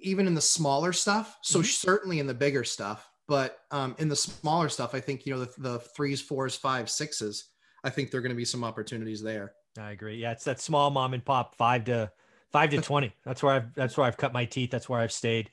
even 0.00 0.26
in 0.26 0.34
the 0.34 0.40
smaller 0.40 0.92
stuff, 0.92 1.38
so 1.42 1.60
Mhm. 1.60 1.64
certainly 1.64 2.18
in 2.20 2.26
the 2.26 2.34
bigger 2.34 2.64
stuff, 2.64 3.10
but 3.26 3.58
um, 3.70 3.94
in 3.98 4.08
the 4.08 4.16
smaller 4.16 4.68
stuff, 4.68 4.94
I 4.94 5.00
think, 5.00 5.26
you 5.26 5.34
know, 5.34 5.40
the, 5.44 5.52
the 5.58 5.78
threes, 5.80 6.20
fours, 6.20 6.56
fives, 6.56 6.92
sixes, 6.92 7.50
I 7.84 7.90
think 7.90 8.10
there 8.10 8.18
are 8.18 8.22
going 8.22 8.30
to 8.32 8.36
be 8.36 8.44
some 8.44 8.64
opportunities 8.64 9.22
there. 9.22 9.52
I 9.78 9.92
agree. 9.92 10.16
Yeah, 10.16 10.32
it's 10.32 10.44
that 10.44 10.60
small 10.60 10.90
mom 10.90 11.14
and 11.14 11.24
pop, 11.24 11.54
five 11.56 11.84
to 11.84 12.10
five 12.50 12.70
to 12.70 12.80
twenty. 12.80 13.14
That's 13.24 13.42
where 13.42 13.54
I've 13.54 13.74
that's 13.74 13.96
where 13.96 14.06
I've 14.06 14.16
cut 14.16 14.32
my 14.32 14.44
teeth. 14.44 14.70
That's 14.70 14.88
where 14.88 14.98
I've 14.98 15.12
stayed. 15.12 15.50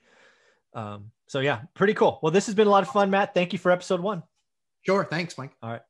Um, 0.74 1.12
so 1.28 1.40
yeah, 1.42 1.62
pretty 1.76 1.94
cool. 1.94 2.20
Well, 2.24 2.32
this 2.32 2.48
has 2.48 2.56
been 2.56 2.68
a 2.68 2.72
lot 2.72 2.82
of 2.84 2.90
fun, 2.90 3.10
Matt. 3.12 3.34
Thank 3.34 3.54
you 3.54 3.60
for 3.60 3.72
episode 3.72 4.00
one. 4.00 4.24
Sure. 4.82 5.04
Thanks, 5.06 5.38
Mike. 5.38 5.52
All 5.62 5.72
right. 5.72 5.82